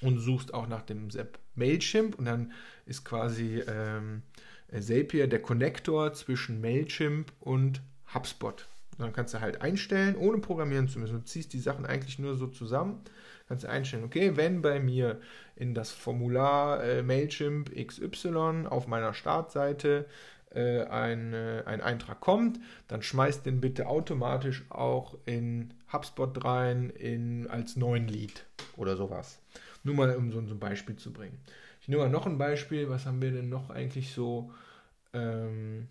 und 0.00 0.18
suchst 0.18 0.54
auch 0.54 0.66
nach 0.66 0.82
dem 0.82 1.10
Zap 1.10 1.38
Mailchimp 1.54 2.18
und 2.18 2.26
dann 2.26 2.52
ist 2.84 3.04
quasi 3.04 3.62
ähm, 3.66 4.22
Zapier 4.78 5.26
der 5.26 5.40
Connector 5.40 6.12
zwischen 6.12 6.60
Mailchimp 6.60 7.32
und 7.40 7.80
HubSpot. 8.12 8.68
Und 8.98 9.04
dann 9.04 9.12
kannst 9.12 9.34
du 9.34 9.40
halt 9.40 9.60
einstellen, 9.60 10.16
ohne 10.16 10.38
programmieren 10.38 10.88
zu 10.88 10.98
müssen. 10.98 11.16
Du 11.16 11.24
ziehst 11.24 11.52
die 11.52 11.60
Sachen 11.60 11.84
eigentlich 11.84 12.18
nur 12.18 12.34
so 12.36 12.46
zusammen. 12.46 13.02
Kannst 13.46 13.64
du 13.64 13.68
einstellen, 13.68 14.04
okay, 14.04 14.36
wenn 14.36 14.62
bei 14.62 14.80
mir 14.80 15.20
in 15.54 15.74
das 15.74 15.92
Formular 15.92 16.82
äh, 16.82 17.02
Mailchimp 17.02 17.70
XY 17.74 18.66
auf 18.68 18.86
meiner 18.86 19.14
Startseite 19.14 20.06
äh, 20.54 20.84
ein, 20.84 21.32
äh, 21.32 21.62
ein 21.66 21.80
Eintrag 21.80 22.20
kommt, 22.20 22.60
dann 22.88 23.02
schmeißt 23.02 23.44
den 23.44 23.60
bitte 23.60 23.86
automatisch 23.86 24.64
auch 24.70 25.16
in 25.26 25.74
HubSpot 25.92 26.44
rein 26.44 26.90
in, 26.90 27.46
als 27.48 27.76
neuen 27.76 28.08
Lead 28.08 28.46
oder 28.76 28.96
sowas. 28.96 29.40
Nur 29.82 29.94
mal 29.94 30.14
um 30.16 30.32
so, 30.32 30.38
ein 30.38 30.58
Beispiel 30.58 30.96
zu 30.96 31.12
bringen. 31.12 31.38
Ich 31.80 31.88
nehme 31.88 32.02
mal 32.02 32.10
noch 32.10 32.26
ein 32.26 32.38
Beispiel. 32.38 32.88
Was 32.88 33.06
haben 33.06 33.22
wir 33.22 33.30
denn 33.30 33.48
noch 33.48 33.70
eigentlich 33.70 34.12
so? 34.12 34.52
Ähm, 35.12 35.88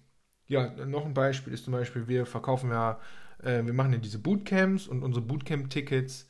ja, 0.47 0.69
noch 0.85 1.05
ein 1.05 1.13
Beispiel 1.13 1.53
ist 1.53 1.63
zum 1.63 1.73
Beispiel, 1.73 2.07
wir 2.07 2.25
verkaufen 2.25 2.69
ja, 2.69 2.99
äh, 3.41 3.65
wir 3.65 3.73
machen 3.73 3.93
ja 3.93 3.99
diese 3.99 4.19
Bootcamps 4.19 4.87
und 4.87 5.03
unsere 5.03 5.25
Bootcamp-Tickets 5.25 6.27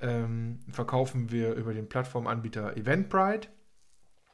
ähm, 0.00 0.60
verkaufen 0.70 1.30
wir 1.30 1.54
über 1.54 1.72
den 1.74 1.88
Plattformanbieter 1.88 2.76
Eventbrite. 2.76 3.48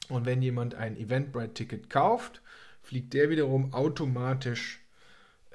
Und 0.09 0.27
wenn 0.27 0.43
jemand 0.43 0.75
ein 0.75 0.97
Eventbrite-Ticket 0.97 1.89
kauft, 1.89 2.43
fliegt 2.83 3.15
der 3.15 3.31
wiederum 3.31 3.73
automatisch 3.73 4.81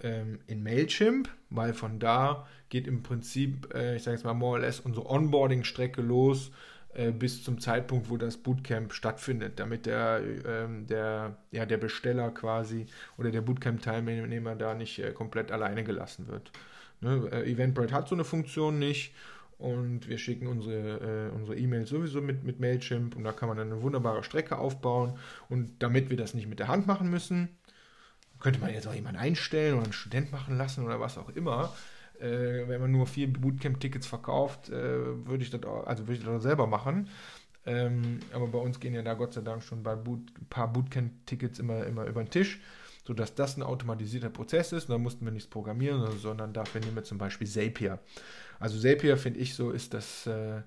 ähm, 0.02 0.40
in 0.48 0.64
Mailchimp, 0.64 1.30
weil 1.50 1.74
von 1.74 2.00
da 2.00 2.48
geht 2.70 2.88
im 2.88 3.04
Prinzip, 3.04 3.74
äh, 3.74 3.96
ich 3.96 4.04
sage 4.04 4.16
jetzt 4.16 4.24
mal 4.24 4.34
more 4.34 4.54
or 4.54 4.60
less, 4.60 4.80
unsere 4.80 5.10
Onboarding-Strecke 5.10 6.02
los 6.02 6.52
äh, 6.94 7.12
bis 7.12 7.44
zum 7.44 7.60
Zeitpunkt, 7.60 8.10
wo 8.10 8.18
das 8.18 8.38
Bootcamp 8.38 8.94
stattfindet, 8.94 9.60
damit 9.60 9.86
der, 9.86 10.22
ähm, 10.46 10.88
der, 10.88 11.38
ja, 11.52 11.66
der 11.66 11.78
Besteller 11.78 12.32
quasi 12.32 12.88
oder 13.18 13.32
der 13.32 13.42
Bootcamp-Teilnehmer 13.42 14.56
da 14.56 14.74
nicht 14.74 15.00
äh, 15.00 15.12
komplett 15.12 15.52
alleine 15.52 15.84
gelassen 15.84 16.28
wird. 16.28 16.52
Ne? 17.02 17.30
Äh, 17.32 17.52
Eventbrite 17.52 17.94
hat 17.94 18.08
so 18.08 18.16
eine 18.16 18.24
Funktion 18.24 18.80
nicht 18.80 19.14
und 19.58 20.08
wir 20.08 20.18
schicken 20.18 20.48
unsere, 20.48 21.30
äh, 21.32 21.36
unsere 21.36 21.58
E-Mails 21.58 21.90
sowieso 21.90 22.22
mit, 22.22 22.44
mit 22.44 22.60
Mailchimp 22.60 23.16
und 23.16 23.24
da 23.24 23.32
kann 23.32 23.50
man 23.50 23.58
dann 23.58 23.72
eine 23.72 23.82
wunderbare 23.82 24.24
Strecke 24.24 24.58
aufbauen 24.58 25.18
und 25.50 25.82
damit 25.82 26.10
wir 26.10 26.18
das 26.18 26.34
nicht 26.34 26.48
mit 26.48 26.60
der 26.60 26.68
Hand 26.68 26.88
machen 26.88 27.10
müssen, 27.10 27.50
könnte 28.40 28.60
man 28.60 28.72
jetzt 28.72 28.88
auch 28.88 28.94
jemanden 28.94 29.20
einstellen 29.20 29.76
oder 29.76 29.86
einen 29.86 29.94
Student 29.94 30.32
machen 30.32 30.58
lassen 30.58 30.86
oder 30.86 31.00
was 31.00 31.18
auch 31.18 31.30
immer, 31.30 31.74
äh, 32.20 32.68
wenn 32.68 32.82
man 32.82 32.92
nur 32.92 33.08
vier 33.08 33.32
Bootcamp-Tickets 33.32 34.08
verkauft, 34.08 34.70
äh, 34.70 35.26
würde 35.28 35.44
ich 35.44 35.50
das 35.50 35.64
auch, 35.64 35.86
also 35.86 36.08
würde 36.08 36.20
ich 36.20 36.26
das 36.26 36.44
selber 36.44 36.68
machen. 36.68 37.10
Ähm, 37.68 38.22
aber 38.32 38.48
bei 38.48 38.60
uns 38.60 38.80
gehen 38.80 38.94
ja 38.94 39.02
da 39.02 39.14
Gott 39.14 39.34
sei 39.34 39.42
Dank 39.42 39.62
schon 39.62 39.84
bei 39.84 39.96
Boot, 39.96 40.22
ein 40.40 40.48
paar 40.50 40.72
Bootcamp-Tickets 40.72 41.60
immer, 41.60 41.86
immer 41.86 42.06
über 42.06 42.24
den 42.24 42.30
Tisch, 42.30 42.62
sodass 43.06 43.36
das 43.36 43.58
ein 43.58 43.64
automatisierter 43.64 44.30
Prozess 44.30 44.72
ist. 44.72 44.86
Und 44.86 44.92
da 44.92 44.98
mussten 44.98 45.26
wir 45.26 45.34
nichts 45.34 45.50
programmieren, 45.50 46.18
sondern 46.18 46.54
dafür 46.54 46.80
nehmen 46.80 46.96
wir 46.96 47.04
zum 47.04 47.18
Beispiel 47.18 47.46
Zapier. 47.46 48.00
Also 48.60 48.80
Zapier 48.80 49.18
finde 49.18 49.42
ich 49.42 49.54
so 49.54 49.72
ist 49.72 49.94
das, 49.94 50.26
äh, 50.28 50.62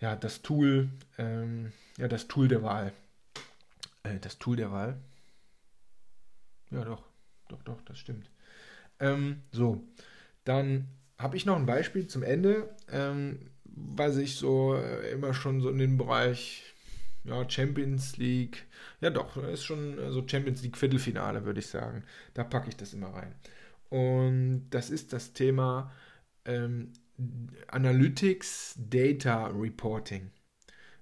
ja, 0.00 0.16
das 0.16 0.40
Tool, 0.40 0.88
ähm, 1.18 1.72
ja, 1.98 2.08
das 2.08 2.28
Tool 2.28 2.48
der 2.48 2.62
Wahl. 2.62 2.92
Äh, 4.02 4.18
das 4.18 4.38
Tool 4.38 4.56
der 4.56 4.72
Wahl. 4.72 4.96
Ja, 6.70 6.82
doch, 6.82 7.02
doch, 7.48 7.62
doch, 7.62 7.82
das 7.82 7.98
stimmt. 7.98 8.30
Ähm, 9.00 9.42
so, 9.52 9.84
dann 10.44 10.88
habe 11.18 11.36
ich 11.36 11.44
noch 11.44 11.56
ein 11.56 11.66
Beispiel 11.66 12.06
zum 12.06 12.22
Ende, 12.22 12.74
ähm, 12.90 13.50
was 13.76 14.16
ich 14.16 14.36
so 14.36 14.74
äh, 14.74 15.12
immer 15.12 15.34
schon 15.34 15.60
so 15.60 15.70
in 15.70 15.78
den 15.78 15.98
Bereich 15.98 16.64
ja, 17.24 17.48
Champions 17.48 18.16
League, 18.16 18.66
ja 19.00 19.10
doch, 19.10 19.36
ist 19.36 19.64
schon 19.64 19.96
so 20.10 20.26
Champions 20.26 20.62
League 20.62 20.76
Viertelfinale, 20.76 21.44
würde 21.44 21.60
ich 21.60 21.66
sagen. 21.66 22.04
Da 22.34 22.44
packe 22.44 22.68
ich 22.68 22.76
das 22.76 22.94
immer 22.94 23.08
rein. 23.08 23.34
Und 23.90 24.68
das 24.70 24.90
ist 24.90 25.12
das 25.12 25.32
Thema 25.32 25.92
ähm, 26.44 26.92
Analytics 27.68 28.74
Data 28.78 29.46
Reporting. 29.48 30.30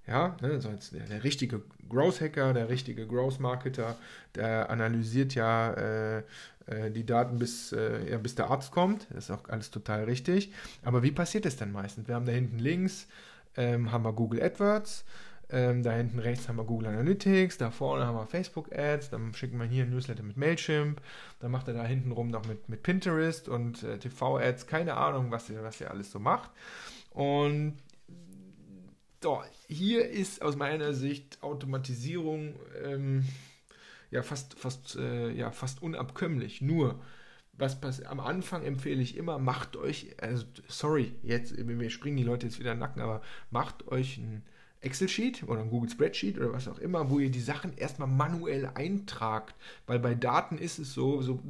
Ja, 0.07 0.37
ne, 0.43 0.49
also 0.51 0.71
der, 0.93 1.07
der, 1.07 1.25
richtige 1.25 1.63
Growth 1.89 2.21
Hacker, 2.21 2.53
der 2.53 2.69
richtige 2.69 3.07
Growth 3.07 3.41
Marketer, 3.41 3.97
der 4.35 4.69
analysiert 4.69 5.35
ja 5.35 5.73
äh, 5.73 6.23
äh, 6.67 6.91
die 6.91 7.07
Daten 7.07 7.39
bis, 7.39 7.73
äh, 7.73 8.11
ja, 8.11 8.19
bis 8.19 8.35
der 8.35 8.51
Arzt 8.51 8.73
kommt. 8.73 9.07
Das 9.11 9.25
ist 9.25 9.31
auch 9.31 9.49
alles 9.49 9.71
total 9.71 10.05
richtig. 10.05 10.53
Aber 10.83 11.03
wie 11.03 11.13
passiert 11.13 11.45
das 11.45 11.57
denn 11.57 11.73
meistens? 11.73 12.09
Wir 12.09 12.15
haben 12.15 12.27
da 12.27 12.33
hinten 12.33 12.59
links 12.59 13.07
ähm, 13.57 13.93
haben 13.93 14.05
wir 14.05 14.13
Google 14.13 14.43
AdWords, 14.43 15.05
ähm, 15.51 15.83
da 15.83 15.93
hinten 15.93 16.19
rechts 16.19 16.49
haben 16.49 16.57
wir 16.57 16.65
Google 16.65 16.89
Analytics, 16.89 17.59
da 17.59 17.71
vorne 17.71 18.07
haben 18.07 18.17
wir 18.17 18.27
Facebook 18.27 18.77
Ads, 18.77 19.11
dann 19.11 19.35
schicken 19.35 19.59
wir 19.59 19.67
hier 19.67 19.85
ein 19.85 19.91
Newsletter 19.91 20.23
mit 20.23 20.37
Mailchimp, 20.37 21.01
dann 21.41 21.51
macht 21.51 21.69
er 21.69 21.75
da 21.75 21.85
hinten 21.85 22.13
rum 22.13 22.29
noch 22.29 22.47
mit, 22.47 22.69
mit 22.69 22.83
Pinterest 22.83 23.49
und 23.49 23.83
äh, 23.83 23.99
TV 23.99 24.39
Ads, 24.39 24.67
keine 24.67 24.97
Ahnung, 24.97 25.31
was 25.31 25.51
er 25.51 25.63
was 25.63 25.81
alles 25.83 26.11
so 26.11 26.19
macht. 26.19 26.51
Und 27.11 27.77
so, 29.23 29.43
hier 29.69 30.09
ist 30.11 30.43
aus 30.43 30.57
meiner 30.57 30.93
Sicht 30.93 31.39
Automatisierung 31.43 32.55
ähm, 32.85 33.25
ja 34.11 34.23
fast, 34.23 34.59
fast, 34.59 34.97
äh, 34.97 35.31
ja, 35.31 35.51
fast 35.51 35.83
unabkömmlich. 35.83 36.61
Nur, 36.61 37.01
was 37.53 37.81
passiert, 37.81 38.09
am 38.09 38.21
Anfang 38.21 38.65
empfehle 38.65 39.03
ich 39.03 39.17
immer, 39.17 39.39
macht 39.39 39.77
euch, 39.77 40.17
also 40.21 40.45
sorry, 40.69 41.13
jetzt, 41.23 41.57
mir 41.57 41.91
springen 41.91 42.17
die 42.17 42.25
Leute 42.25 42.47
jetzt 42.47 42.59
wieder 42.59 42.73
in 42.73 42.79
den 42.79 42.81
Nacken, 42.81 43.03
aber 43.03 43.23
macht 43.51 43.89
euch 43.89 44.19
ein 44.19 44.43
Excel-Sheet 44.81 45.45
oder 45.45 45.63
ein 45.63 45.71
Google 45.71 45.91
Spreadsheet 45.91 46.39
oder 46.39 46.53
was 46.53 46.69
auch 46.69 46.79
immer, 46.79 47.11
wo 47.11 47.19
ihr 47.19 47.31
die 47.31 47.41
Sachen 47.41 47.77
erstmal 47.77 48.09
manuell 48.09 48.71
eintragt. 48.75 49.55
Weil 49.87 49.99
bei 49.99 50.15
Daten 50.15 50.59
ist 50.59 50.79
es 50.79 50.93
so, 50.93 51.23
so 51.23 51.41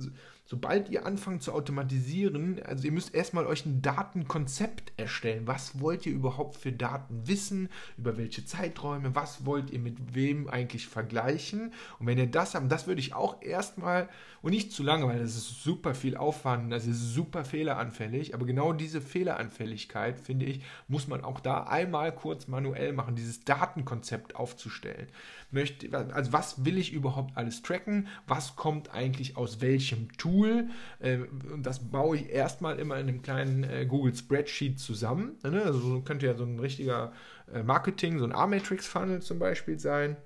sobald 0.47 0.91
ihr 0.91 1.07
anfangt 1.07 1.43
zu 1.43 1.53
automatisieren, 1.53 2.61
also 2.63 2.85
ihr 2.85 2.93
müsst 2.93 3.15
erstmal 3.15 3.47
euch 3.47 3.65
ein 3.65 3.81
Datenkonzept 3.81 4.93
erstellen. 4.99 5.47
Was 5.47 5.81
wollt 5.81 6.05
ihr 6.05 6.13
überhaupt 6.13 6.57
für 6.57 6.71
Daten 6.71 7.27
wissen? 7.27 7.71
Über 7.97 8.19
welche 8.19 8.45
Zeiträume? 8.45 9.15
Was 9.15 9.47
wollt 9.47 9.71
ihr 9.71 9.79
mit 9.79 10.15
wem 10.15 10.49
eigentlich 10.49 10.87
vergleichen? 10.87 11.73
Und 11.99 12.07
wenn 12.07 12.19
ihr 12.19 12.31
das 12.31 12.55
habt, 12.55 12.71
das 12.71 12.87
würde 12.87 13.01
ich 13.01 13.15
auch 13.15 13.41
erstmal, 13.41 14.11
und 14.43 14.51
nicht 14.51 14.73
zu 14.73 14.83
lange, 14.83 15.07
weil 15.07 15.19
das 15.19 15.35
ist 15.35 15.63
super 15.63 15.95
viel 15.95 16.19
Aufwand, 16.19 16.71
das 16.71 16.87
ist 16.87 17.15
super 17.15 17.47
fehleranfällig, 17.47 18.35
aber 18.35 18.45
genau 18.45 18.75
diese 18.75 19.01
Fehleranfälligkeit, 19.01 20.21
finde 20.21 20.45
ich, 20.45 20.61
muss 20.89 21.09
man 21.09 21.25
auch 21.25 21.41
da 21.41 21.63
einmal 21.63 22.15
kurz 22.15 22.49
manuell 22.49 22.93
machen, 22.93 23.17
dieses 23.17 23.45
Datenkonzept 23.45 24.37
aufzustellen. 24.37 25.09
Möchte, 25.51 25.91
also 26.13 26.33
was 26.35 26.67
will 26.67 26.77
ich 26.77 26.93
überhaupt 26.93 27.37
alles 27.37 27.63
tracken? 27.63 28.09
Was 28.27 28.57
kommt 28.57 28.93
eigentlich 28.93 29.39
aus 29.39 29.63
welchem 29.63 30.13
Tool? 30.19 30.34
Tool. 30.35 30.69
Äh, 31.01 31.19
und 31.53 31.65
das 31.65 31.91
baue 31.91 32.17
ich 32.17 32.31
erstmal 32.31 32.79
immer 32.79 32.99
in 32.99 33.09
einem 33.09 33.23
kleinen 33.23 33.65
äh, 33.65 33.87
Google 33.87 34.15
Spreadsheet 34.15 34.79
zusammen. 34.79 35.39
Ne? 35.43 35.63
Also 35.63 36.01
könnte 36.03 36.27
ja 36.27 36.35
so 36.35 36.45
ein 36.45 36.59
richtiger 36.59 37.13
äh, 37.53 37.63
Marketing, 37.63 38.19
so 38.19 38.25
ein 38.25 38.33
A-Matrix-Funnel 38.33 39.23
zum 39.23 39.39
Beispiel 39.39 39.79
sein. 39.79 40.17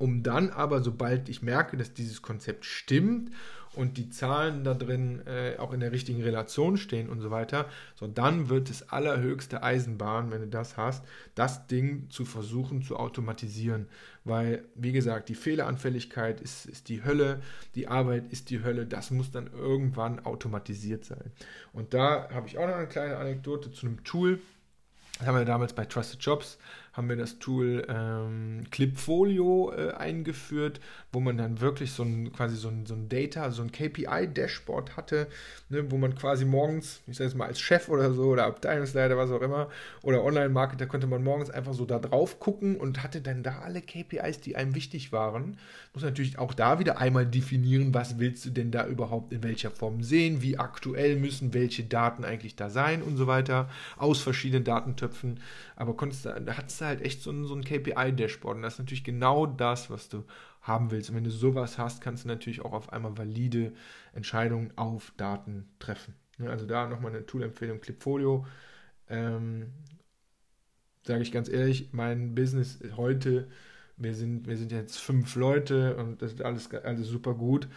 Um 0.00 0.22
dann 0.22 0.48
aber, 0.48 0.82
sobald 0.82 1.28
ich 1.28 1.42
merke, 1.42 1.76
dass 1.76 1.92
dieses 1.92 2.22
Konzept 2.22 2.64
stimmt 2.64 3.30
und 3.74 3.98
die 3.98 4.08
Zahlen 4.08 4.64
da 4.64 4.72
drin 4.72 5.20
äh, 5.26 5.58
auch 5.58 5.74
in 5.74 5.80
der 5.80 5.92
richtigen 5.92 6.22
Relation 6.22 6.78
stehen 6.78 7.10
und 7.10 7.20
so 7.20 7.30
weiter, 7.30 7.66
so 7.96 8.06
dann 8.06 8.48
wird 8.48 8.70
es 8.70 8.88
allerhöchste 8.88 9.62
Eisenbahn, 9.62 10.30
wenn 10.30 10.40
du 10.40 10.48
das 10.48 10.78
hast, 10.78 11.04
das 11.34 11.66
Ding 11.66 12.08
zu 12.08 12.24
versuchen 12.24 12.80
zu 12.80 12.96
automatisieren. 12.96 13.88
Weil, 14.24 14.64
wie 14.74 14.92
gesagt, 14.92 15.28
die 15.28 15.34
Fehleranfälligkeit 15.34 16.40
ist, 16.40 16.64
ist 16.64 16.88
die 16.88 17.04
Hölle, 17.04 17.42
die 17.74 17.86
Arbeit 17.86 18.32
ist 18.32 18.48
die 18.48 18.64
Hölle, 18.64 18.86
das 18.86 19.10
muss 19.10 19.30
dann 19.30 19.52
irgendwann 19.52 20.24
automatisiert 20.24 21.04
sein. 21.04 21.30
Und 21.74 21.92
da 21.92 22.30
habe 22.30 22.48
ich 22.48 22.56
auch 22.56 22.66
noch 22.66 22.76
eine 22.76 22.88
kleine 22.88 23.18
Anekdote 23.18 23.70
zu 23.70 23.86
einem 23.86 24.02
Tool. 24.02 24.40
Das 25.18 25.26
haben 25.26 25.36
wir 25.36 25.44
damals 25.44 25.74
bei 25.74 25.84
Trusted 25.84 26.22
Jobs 26.22 26.56
haben 26.92 27.08
wir 27.08 27.16
das 27.16 27.38
Tool 27.38 27.86
ähm, 27.88 28.64
Clipfolio 28.70 29.72
äh, 29.76 29.92
eingeführt, 29.92 30.80
wo 31.12 31.20
man 31.20 31.36
dann 31.36 31.60
wirklich 31.60 31.92
so 31.92 32.02
ein 32.02 32.32
quasi 32.32 32.56
so 32.56 32.68
ein, 32.68 32.86
so 32.86 32.94
ein 32.94 33.08
Data, 33.08 33.50
so 33.50 33.62
ein 33.62 33.70
KPI-Dashboard 33.70 34.96
hatte, 34.96 35.28
ne, 35.68 35.90
wo 35.90 35.98
man 35.98 36.14
quasi 36.14 36.44
morgens, 36.44 37.00
ich 37.06 37.16
sage 37.16 37.28
jetzt 37.28 37.36
mal 37.36 37.46
als 37.46 37.60
Chef 37.60 37.88
oder 37.88 38.12
so 38.12 38.24
oder 38.24 38.46
Abteilungsleiter, 38.46 39.16
was 39.16 39.30
auch 39.30 39.42
immer, 39.42 39.68
oder 40.02 40.24
Online-Marketer 40.24 40.86
konnte 40.86 41.06
man 41.06 41.22
morgens 41.22 41.50
einfach 41.50 41.74
so 41.74 41.84
da 41.84 41.98
drauf 41.98 42.40
gucken 42.40 42.76
und 42.76 43.02
hatte 43.02 43.20
dann 43.20 43.42
da 43.42 43.60
alle 43.60 43.82
KPIs, 43.82 44.40
die 44.40 44.56
einem 44.56 44.74
wichtig 44.74 45.12
waren. 45.12 45.58
Muss 45.94 46.02
natürlich 46.02 46.38
auch 46.38 46.54
da 46.54 46.78
wieder 46.78 46.98
einmal 46.98 47.26
definieren, 47.26 47.94
was 47.94 48.18
willst 48.18 48.44
du 48.44 48.50
denn 48.50 48.70
da 48.70 48.86
überhaupt 48.86 49.32
in 49.32 49.42
welcher 49.42 49.70
Form 49.70 50.02
sehen, 50.02 50.42
wie 50.42 50.58
aktuell 50.58 51.16
müssen 51.16 51.54
welche 51.54 51.84
Daten 51.84 52.24
eigentlich 52.24 52.56
da 52.56 52.68
sein 52.68 53.02
und 53.02 53.16
so 53.16 53.26
weiter, 53.26 53.68
aus 53.96 54.20
verschiedenen 54.20 54.64
Datentöpfen. 54.64 55.40
Aber 55.76 55.94
konntest, 55.96 56.26
da 56.26 56.56
es 56.80 56.86
halt 56.86 57.02
echt 57.02 57.22
so 57.22 57.30
ein, 57.30 57.44
so 57.44 57.54
ein 57.54 57.64
KPI-Dashboard. 57.64 58.56
Und 58.56 58.62
das 58.62 58.74
ist 58.74 58.78
natürlich 58.80 59.04
genau 59.04 59.46
das, 59.46 59.90
was 59.90 60.08
du 60.08 60.24
haben 60.62 60.90
willst. 60.90 61.10
Und 61.10 61.16
wenn 61.16 61.24
du 61.24 61.30
sowas 61.30 61.78
hast, 61.78 62.00
kannst 62.00 62.24
du 62.24 62.28
natürlich 62.28 62.62
auch 62.62 62.72
auf 62.72 62.92
einmal 62.92 63.16
valide 63.16 63.72
Entscheidungen 64.12 64.72
auf 64.76 65.12
Daten 65.16 65.68
treffen. 65.78 66.14
Also 66.38 66.66
da 66.66 66.86
nochmal 66.86 67.12
eine 67.14 67.26
Tool-Empfehlung, 67.26 67.80
Clipfolio. 67.80 68.46
Ähm, 69.08 69.72
Sage 71.02 71.22
ich 71.22 71.32
ganz 71.32 71.48
ehrlich, 71.48 71.88
mein 71.92 72.34
Business 72.34 72.78
heute, 72.96 73.48
wir 73.96 74.14
sind, 74.14 74.46
wir 74.46 74.56
sind 74.56 74.70
jetzt 74.70 74.98
fünf 74.98 75.34
Leute 75.34 75.96
und 75.96 76.20
das 76.20 76.32
ist 76.32 76.42
alles, 76.42 76.72
alles 76.74 77.08
super 77.08 77.34
gut. 77.34 77.68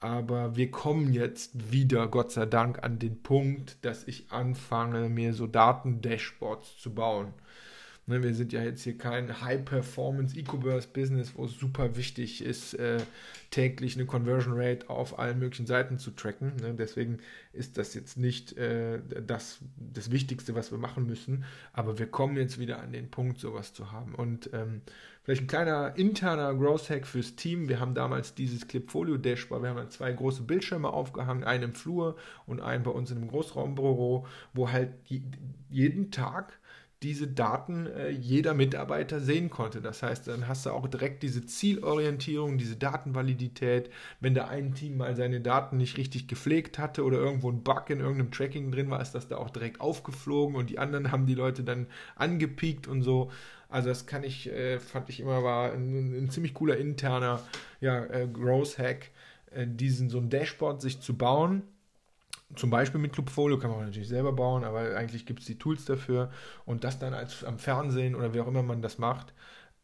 Aber 0.00 0.56
wir 0.56 0.70
kommen 0.70 1.12
jetzt 1.12 1.70
wieder, 1.70 2.08
Gott 2.08 2.32
sei 2.32 2.46
Dank, 2.46 2.82
an 2.82 2.98
den 2.98 3.22
Punkt, 3.22 3.84
dass 3.84 4.08
ich 4.08 4.32
anfange, 4.32 5.08
mir 5.08 5.32
so 5.34 5.46
Daten-Dashboards 5.46 6.78
zu 6.78 6.94
bauen. 6.94 7.34
Ne, 8.12 8.22
wir 8.22 8.34
sind 8.34 8.52
ja 8.52 8.62
jetzt 8.62 8.82
hier 8.82 8.98
kein 8.98 9.40
High-Performance 9.40 10.38
E-Commerce-Business, 10.38 11.32
wo 11.34 11.46
es 11.46 11.58
super 11.58 11.96
wichtig 11.96 12.44
ist, 12.44 12.74
äh, 12.74 12.98
täglich 13.50 13.96
eine 13.96 14.04
Conversion 14.04 14.52
Rate 14.54 14.90
auf 14.90 15.18
allen 15.18 15.38
möglichen 15.38 15.66
Seiten 15.66 15.98
zu 15.98 16.10
tracken. 16.10 16.52
Ne? 16.60 16.74
Deswegen 16.74 17.20
ist 17.54 17.78
das 17.78 17.94
jetzt 17.94 18.18
nicht 18.18 18.58
äh, 18.58 19.00
das, 19.26 19.60
das 19.76 20.10
Wichtigste, 20.10 20.54
was 20.54 20.70
wir 20.70 20.76
machen 20.76 21.06
müssen. 21.06 21.44
Aber 21.72 21.98
wir 21.98 22.06
kommen 22.06 22.36
jetzt 22.36 22.58
wieder 22.58 22.80
an 22.80 22.92
den 22.92 23.10
Punkt, 23.10 23.38
sowas 23.38 23.72
zu 23.72 23.92
haben. 23.92 24.14
Und 24.14 24.50
ähm, 24.52 24.82
vielleicht 25.22 25.44
ein 25.44 25.46
kleiner 25.46 25.96
interner 25.96 26.54
Growth 26.54 26.90
Hack 26.90 27.06
fürs 27.06 27.34
Team. 27.34 27.70
Wir 27.70 27.80
haben 27.80 27.94
damals 27.94 28.34
dieses 28.34 28.68
Clipfolio 28.68 29.16
Dashboard. 29.16 29.62
Wir 29.62 29.70
haben 29.70 29.88
zwei 29.88 30.12
große 30.12 30.42
Bildschirme 30.42 30.90
aufgehangen, 30.90 31.44
einen 31.44 31.62
im 31.62 31.74
Flur 31.74 32.16
und 32.44 32.60
einen 32.60 32.84
bei 32.84 32.90
uns 32.90 33.10
in 33.10 33.16
einem 33.16 33.28
Großraumbüro, 33.28 34.26
wo 34.52 34.70
halt 34.70 34.90
jeden 35.70 36.10
Tag 36.10 36.58
diese 37.02 37.26
Daten 37.26 37.86
äh, 37.86 38.10
jeder 38.10 38.54
Mitarbeiter 38.54 39.20
sehen 39.20 39.50
konnte. 39.50 39.80
Das 39.80 40.02
heißt, 40.02 40.28
dann 40.28 40.48
hast 40.48 40.66
du 40.66 40.70
auch 40.70 40.86
direkt 40.86 41.22
diese 41.22 41.44
Zielorientierung, 41.44 42.58
diese 42.58 42.76
Datenvalidität. 42.76 43.90
Wenn 44.20 44.34
da 44.34 44.48
ein 44.48 44.74
Team 44.74 44.98
mal 44.98 45.16
seine 45.16 45.40
Daten 45.40 45.76
nicht 45.76 45.96
richtig 45.96 46.28
gepflegt 46.28 46.78
hatte 46.78 47.04
oder 47.04 47.18
irgendwo 47.18 47.50
ein 47.50 47.62
Bug 47.62 47.90
in 47.90 48.00
irgendeinem 48.00 48.30
Tracking 48.30 48.70
drin 48.70 48.90
war, 48.90 49.00
ist 49.02 49.14
das 49.14 49.28
da 49.28 49.36
auch 49.36 49.50
direkt 49.50 49.80
aufgeflogen 49.80 50.56
und 50.56 50.70
die 50.70 50.78
anderen 50.78 51.10
haben 51.12 51.26
die 51.26 51.34
Leute 51.34 51.64
dann 51.64 51.86
angepiekt 52.14 52.86
und 52.86 53.02
so. 53.02 53.30
Also 53.68 53.88
das 53.88 54.06
kann 54.06 54.22
ich, 54.22 54.50
äh, 54.50 54.78
fand 54.78 55.08
ich 55.08 55.20
immer 55.20 55.42
war 55.42 55.72
ein, 55.72 56.24
ein 56.24 56.30
ziemlich 56.30 56.54
cooler 56.54 56.76
interner 56.76 57.42
ja, 57.80 58.04
äh, 58.04 58.28
Growth 58.30 58.78
Hack, 58.78 59.10
äh, 59.50 59.66
diesen 59.66 60.10
so 60.10 60.18
ein 60.18 60.28
Dashboard 60.30 60.82
sich 60.82 61.00
zu 61.00 61.16
bauen 61.16 61.62
zum 62.56 62.70
Beispiel 62.70 63.00
mit 63.00 63.12
Clubfolio 63.12 63.58
kann 63.58 63.70
man 63.70 63.86
natürlich 63.86 64.08
selber 64.08 64.32
bauen, 64.32 64.64
aber 64.64 64.96
eigentlich 64.96 65.26
gibt 65.26 65.40
es 65.40 65.46
die 65.46 65.58
Tools 65.58 65.84
dafür 65.84 66.30
und 66.64 66.84
das 66.84 66.98
dann 66.98 67.14
als 67.14 67.44
am 67.44 67.58
Fernsehen 67.58 68.14
oder 68.14 68.34
wie 68.34 68.40
auch 68.40 68.46
immer 68.46 68.62
man 68.62 68.82
das 68.82 68.98
macht, 68.98 69.34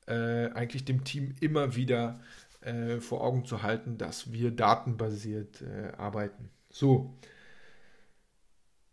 äh, 0.06 0.50
eigentlich 0.52 0.84
dem 0.84 1.04
Team 1.04 1.34
immer 1.40 1.76
wieder 1.76 2.20
äh, 2.60 2.98
vor 3.00 3.22
Augen 3.22 3.44
zu 3.44 3.62
halten, 3.62 3.98
dass 3.98 4.32
wir 4.32 4.50
datenbasiert 4.50 5.62
äh, 5.62 5.92
arbeiten. 5.96 6.50
So, 6.70 7.14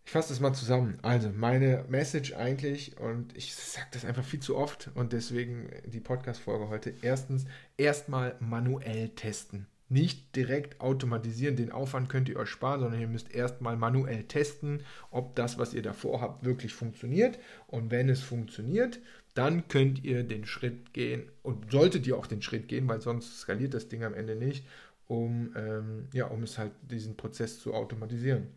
ich 0.06 0.12
fasse 0.12 0.30
das 0.30 0.40
mal 0.40 0.54
zusammen. 0.54 1.00
Also, 1.02 1.30
meine 1.30 1.84
Message 1.90 2.34
eigentlich, 2.36 3.00
und 3.00 3.36
ich 3.36 3.56
sage 3.56 3.88
das 3.92 4.06
einfach 4.06 4.24
viel 4.24 4.40
zu 4.40 4.56
oft 4.56 4.92
und 4.94 5.14
deswegen 5.14 5.70
die 5.86 6.00
Podcast-Folge 6.00 6.70
heute. 6.70 6.94
Erstens, 7.02 7.46
erstmal 7.78 8.36
manuell 8.40 9.10
testen 9.10 9.68
nicht 9.88 10.36
direkt 10.36 10.82
automatisieren. 10.82 11.56
Den 11.56 11.72
Aufwand 11.72 12.10
könnt 12.10 12.30
ihr 12.30 12.38
euch 12.38 12.50
sparen, 12.50 12.82
sondern 12.82 13.00
ihr 13.00 13.08
müsst 13.08 13.34
erstmal 13.34 13.78
manuell 13.78 14.24
testen, 14.24 14.82
ob 15.12 15.36
das, 15.36 15.58
was 15.58 15.74
ihr 15.74 15.84
davor 15.84 16.22
habt, 16.22 16.44
wirklich 16.44 16.74
funktioniert. 16.74 17.40
Und 17.68 17.92
wenn 17.92 18.10
es 18.10 18.22
funktioniert, 18.22 19.00
dann 19.36 19.68
könnt 19.68 20.04
ihr 20.04 20.24
den 20.24 20.46
Schritt 20.46 20.94
gehen 20.94 21.30
und 21.44 21.72
solltet 21.72 22.08
ihr 22.08 22.18
auch 22.18 22.28
den 22.28 22.42
Schritt 22.42 22.68
gehen, 22.68 22.88
weil 22.88 23.02
sonst 23.02 23.40
skaliert 23.40 23.74
das 23.74 23.90
Ding 23.90 24.04
am 24.04 24.14
Ende 24.14 24.36
nicht 24.36 24.66
um, 25.08 25.54
ähm, 25.56 26.08
ja, 26.14 26.26
um 26.28 26.44
es 26.44 26.58
halt 26.58 26.72
diesen 26.82 27.16
Prozess 27.16 27.60
zu 27.60 27.74
automatisieren. 27.74 28.48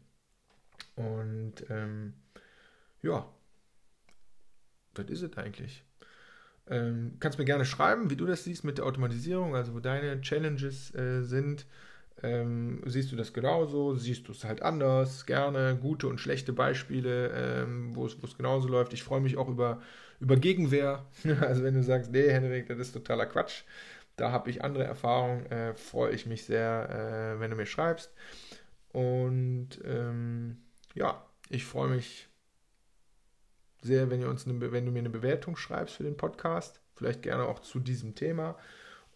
Und 0.97 1.55
ähm, 1.69 2.15
ja, 3.03 3.29
das 4.95 5.07
ist 5.11 5.23
es 5.23 5.37
eigentlich. 5.37 5.85
Ähm, 6.71 7.17
kannst 7.21 7.39
mir 7.39 7.45
gerne 7.45 7.65
schreiben, 7.65 8.11
wie 8.11 8.17
du 8.17 8.27
das 8.27 8.45
siehst 8.45 8.65
mit 8.65 8.79
der 8.79 8.87
Automatisierung, 8.87 9.55
also 9.55 9.75
wo 9.75 9.81
deine 9.81 10.21
Challenges 10.21 10.95
äh, 10.95 11.23
sind. 11.23 11.67
Ähm, 12.23 12.83
siehst 12.87 13.13
du 13.13 13.17
das 13.17 13.33
genauso? 13.33 13.95
Siehst 13.95 14.27
du 14.29 14.33
es 14.33 14.45
halt 14.45 14.63
anders? 14.63 15.25
Gerne 15.27 15.79
gute 15.81 16.09
und 16.09 16.21
schlechte 16.21 16.53
Beispiele, 16.53 17.31
ähm, 17.35 17.95
wo 17.95 18.07
es 18.07 18.37
genauso 18.37 18.69
läuft. 18.69 18.93
Ich 18.93 19.05
freue 19.05 19.21
mich 19.21 19.37
auch 19.37 19.49
über, 19.49 19.81
über 20.21 20.37
Gegenwehr. 20.37 21.07
also 21.41 21.63
wenn 21.63 21.75
du 21.75 21.83
sagst, 21.83 22.11
nee, 22.13 22.29
Henrik, 22.29 22.69
das 22.69 22.79
ist 22.79 22.93
totaler 22.93 23.27
Quatsch, 23.27 23.63
da 24.17 24.33
habe 24.33 24.51
ich 24.51 24.65
andere 24.65 24.85
Erfahrungen, 24.85 25.47
äh, 25.47 25.75
freue 25.75 26.13
ich 26.13 26.27
mich 26.27 26.45
sehr, 26.45 27.37
äh, 27.37 27.41
wenn 27.41 27.51
du 27.51 27.57
mir 27.57 27.67
schreibst. 27.67 28.13
Und 28.93 29.81
ähm, 29.85 30.59
ja, 30.95 31.25
ich 31.51 31.65
freue 31.65 31.89
mich 31.89 32.28
sehr, 33.83 34.11
wenn, 34.11 34.21
ihr 34.21 34.29
uns 34.29 34.47
eine, 34.47 34.73
wenn 34.73 34.85
du 34.85 34.93
mir 34.93 35.01
eine 35.01 35.11
Bewertung 35.11 35.57
schreibst 35.57 35.97
für 35.97 36.05
den 36.05 36.17
Podcast. 36.17 36.81
Vielleicht 36.95 37.23
gerne 37.23 37.45
auch 37.45 37.61
zu 37.61 37.81
diesem 37.81 38.15
Thema. 38.15 38.57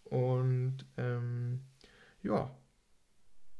Und 0.05 0.87
ähm, 0.97 1.61
ja, 2.23 2.55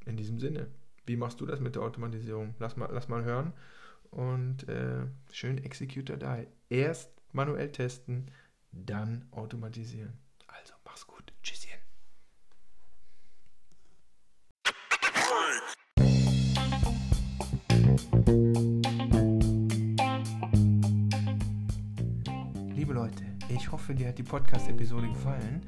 in 0.07 0.17
diesem 0.17 0.39
Sinne, 0.39 0.69
wie 1.07 1.17
machst 1.17 1.41
du 1.41 1.47
das 1.47 1.61
mit 1.61 1.75
der 1.75 1.83
Automatisierung? 1.83 2.55
Lass 2.59 2.77
mal, 2.77 2.89
lass 2.93 3.09
mal 3.09 3.25
hören. 3.25 3.53
Und 4.11 4.69
äh, 4.69 5.07
schön 5.33 5.59
Executor 5.59 6.17
Die. 6.17 6.47
Erst 6.69 7.11
manuell 7.33 7.73
testen, 7.73 8.31
dann 8.71 9.27
automatisieren. 9.31 10.22
Hoffe, 23.83 23.95
dir 23.97 24.07
hat 24.07 24.19
die 24.19 24.23
Podcast-Episode 24.23 25.09
gefallen 25.09 25.61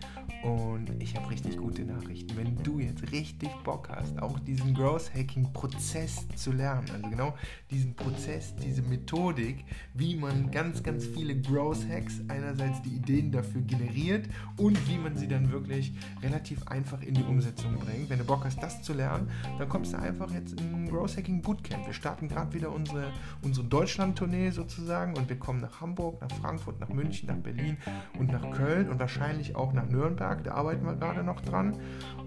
und 0.44 0.90
ich 0.98 1.16
habe 1.16 1.30
richtig 1.30 1.56
gute 1.56 1.82
Nachrichten. 1.84 2.36
Wenn 2.36 2.62
du 2.62 2.78
jetzt 2.78 3.10
richtig 3.10 3.48
Bock 3.64 3.88
hast, 3.88 4.20
auch 4.20 4.38
diesen 4.40 4.74
Growth 4.74 5.10
Hacking 5.14 5.50
Prozess 5.54 6.26
zu 6.36 6.52
lernen, 6.52 6.86
also 6.92 7.08
genau 7.08 7.34
diesen 7.70 7.94
Prozess, 7.94 8.54
diese 8.56 8.82
Methodik, 8.82 9.64
wie 9.94 10.16
man 10.16 10.50
ganz, 10.50 10.82
ganz 10.82 11.06
viele 11.06 11.40
Growth 11.40 11.88
Hacks 11.88 12.20
einerseits 12.28 12.82
die 12.82 12.90
Ideen 12.90 13.32
dafür 13.32 13.62
generiert 13.62 14.28
und 14.58 14.78
wie 14.88 14.98
man 14.98 15.16
sie 15.16 15.28
dann 15.28 15.50
wirklich 15.50 15.94
relativ 16.22 16.66
einfach 16.68 17.00
in 17.00 17.14
die 17.14 17.24
Umsetzung 17.24 17.78
bringt. 17.78 18.10
Wenn 18.10 18.18
du 18.18 18.24
Bock 18.24 18.44
hast, 18.44 18.62
das 18.62 18.82
zu 18.82 18.92
lernen, 18.92 19.30
dann 19.58 19.68
kommst 19.70 19.94
du 19.94 19.98
einfach 19.98 20.30
jetzt 20.32 20.60
in 20.60 20.88
Growth 20.90 21.16
Hacking 21.16 21.40
Bootcamp. 21.40 21.86
Wir 21.86 21.94
starten 21.94 22.28
gerade 22.28 22.52
wieder 22.52 22.70
unsere, 22.70 23.12
unsere 23.42 23.66
Deutschland-Tournee 23.66 24.50
sozusagen 24.50 25.16
und 25.16 25.28
wir 25.30 25.38
kommen 25.38 25.60
nach 25.60 25.80
Hamburg, 25.80 26.20
nach 26.20 26.30
Frankfurt, 26.36 26.80
nach 26.80 26.90
München, 26.90 27.28
nach 27.28 27.36
Berlin 27.36 27.78
und 28.18 28.30
nach 28.30 28.50
Köln 28.50 28.90
und 28.90 28.98
wahrscheinlich 28.98 29.56
auch 29.56 29.72
nach 29.72 29.88
Nürnberg. 29.88 30.33
Tag, 30.34 30.44
da 30.44 30.54
arbeiten 30.54 30.84
wir 30.84 30.94
gerade 30.94 31.22
noch 31.22 31.40
dran. 31.40 31.76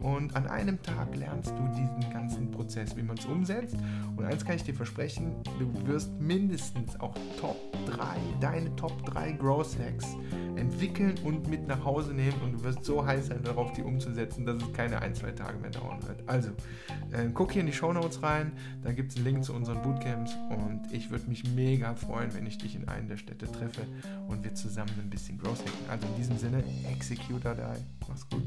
Und 0.02 0.36
an 0.36 0.48
einem 0.48 0.82
Tag 0.82 1.16
lernst 1.16 1.52
du 1.52 1.68
diesen 1.76 2.12
ganzen 2.14 2.52
Prozess, 2.52 2.96
wie 2.96 3.02
man 3.02 3.18
es 3.18 3.26
umsetzt. 3.26 3.76
Und 4.16 4.24
eins 4.24 4.46
kann 4.46 4.56
ich 4.56 4.64
dir 4.64 4.76
versprechen, 4.76 5.36
du 5.60 5.88
wirst 5.88 6.12
mindestens 6.20 7.00
auch 7.00 7.16
Top 7.40 7.58
3, 7.88 8.16
deine 8.40 8.76
Top 8.76 9.04
3 9.06 9.34
Growth 9.34 9.78
Hacks 9.80 10.16
entwickeln 10.56 11.16
und 11.24 11.50
mit 11.50 11.68
nach 11.68 11.84
Hause 11.84 12.14
nehmen. 12.14 12.40
Und 12.44 12.54
du 12.54 12.64
wirst 12.64 12.86
so 12.86 13.06
heiß 13.06 13.28
sein 13.28 13.44
darauf, 13.44 13.74
die 13.74 13.82
umzusetzen, 13.82 14.46
dass 14.46 14.62
es 14.62 14.74
keine 14.74 15.02
ein, 15.02 15.14
zwei 15.16 15.32
Tage 15.32 15.58
mehr 15.58 15.72
dauern 15.72 16.00
wird. 16.08 16.24
Also, 16.28 16.50
äh, 17.12 17.30
guck 17.34 17.52
hier 17.52 17.62
in 17.62 17.68
die 17.68 17.74
Show 17.74 17.92
Notes 17.92 18.22
rein, 18.24 18.52
da 18.84 18.92
gibt 18.92 19.12
es 19.12 19.18
einen 19.18 19.26
Link 19.26 19.44
zu 19.44 19.54
unseren 19.54 19.82
Bootcamps. 19.82 20.36
Und 20.50 20.92
ich 20.92 21.10
würde 21.10 21.28
mich 21.28 21.44
mega 21.56 21.96
freuen, 21.96 22.34
wenn 22.36 22.46
ich 22.46 22.58
dich 22.58 22.76
in 22.76 22.88
einen 22.88 23.08
der 23.08 23.18
Städte 23.18 23.52
treffe 23.52 23.82
und 24.28 24.44
wir 24.44 24.54
zusammen 24.54 24.92
ein 25.02 25.10
bisschen 25.10 25.38
Growth 25.38 25.60
hacken. 25.60 25.90
Also 25.90 26.08
in 26.08 26.16
diesem 26.16 26.38
Sinne, 26.38 26.64
execute 26.92 27.46
or 27.46 27.56
die. 27.56 27.97
Mach's 28.08 28.24
gut. 28.30 28.44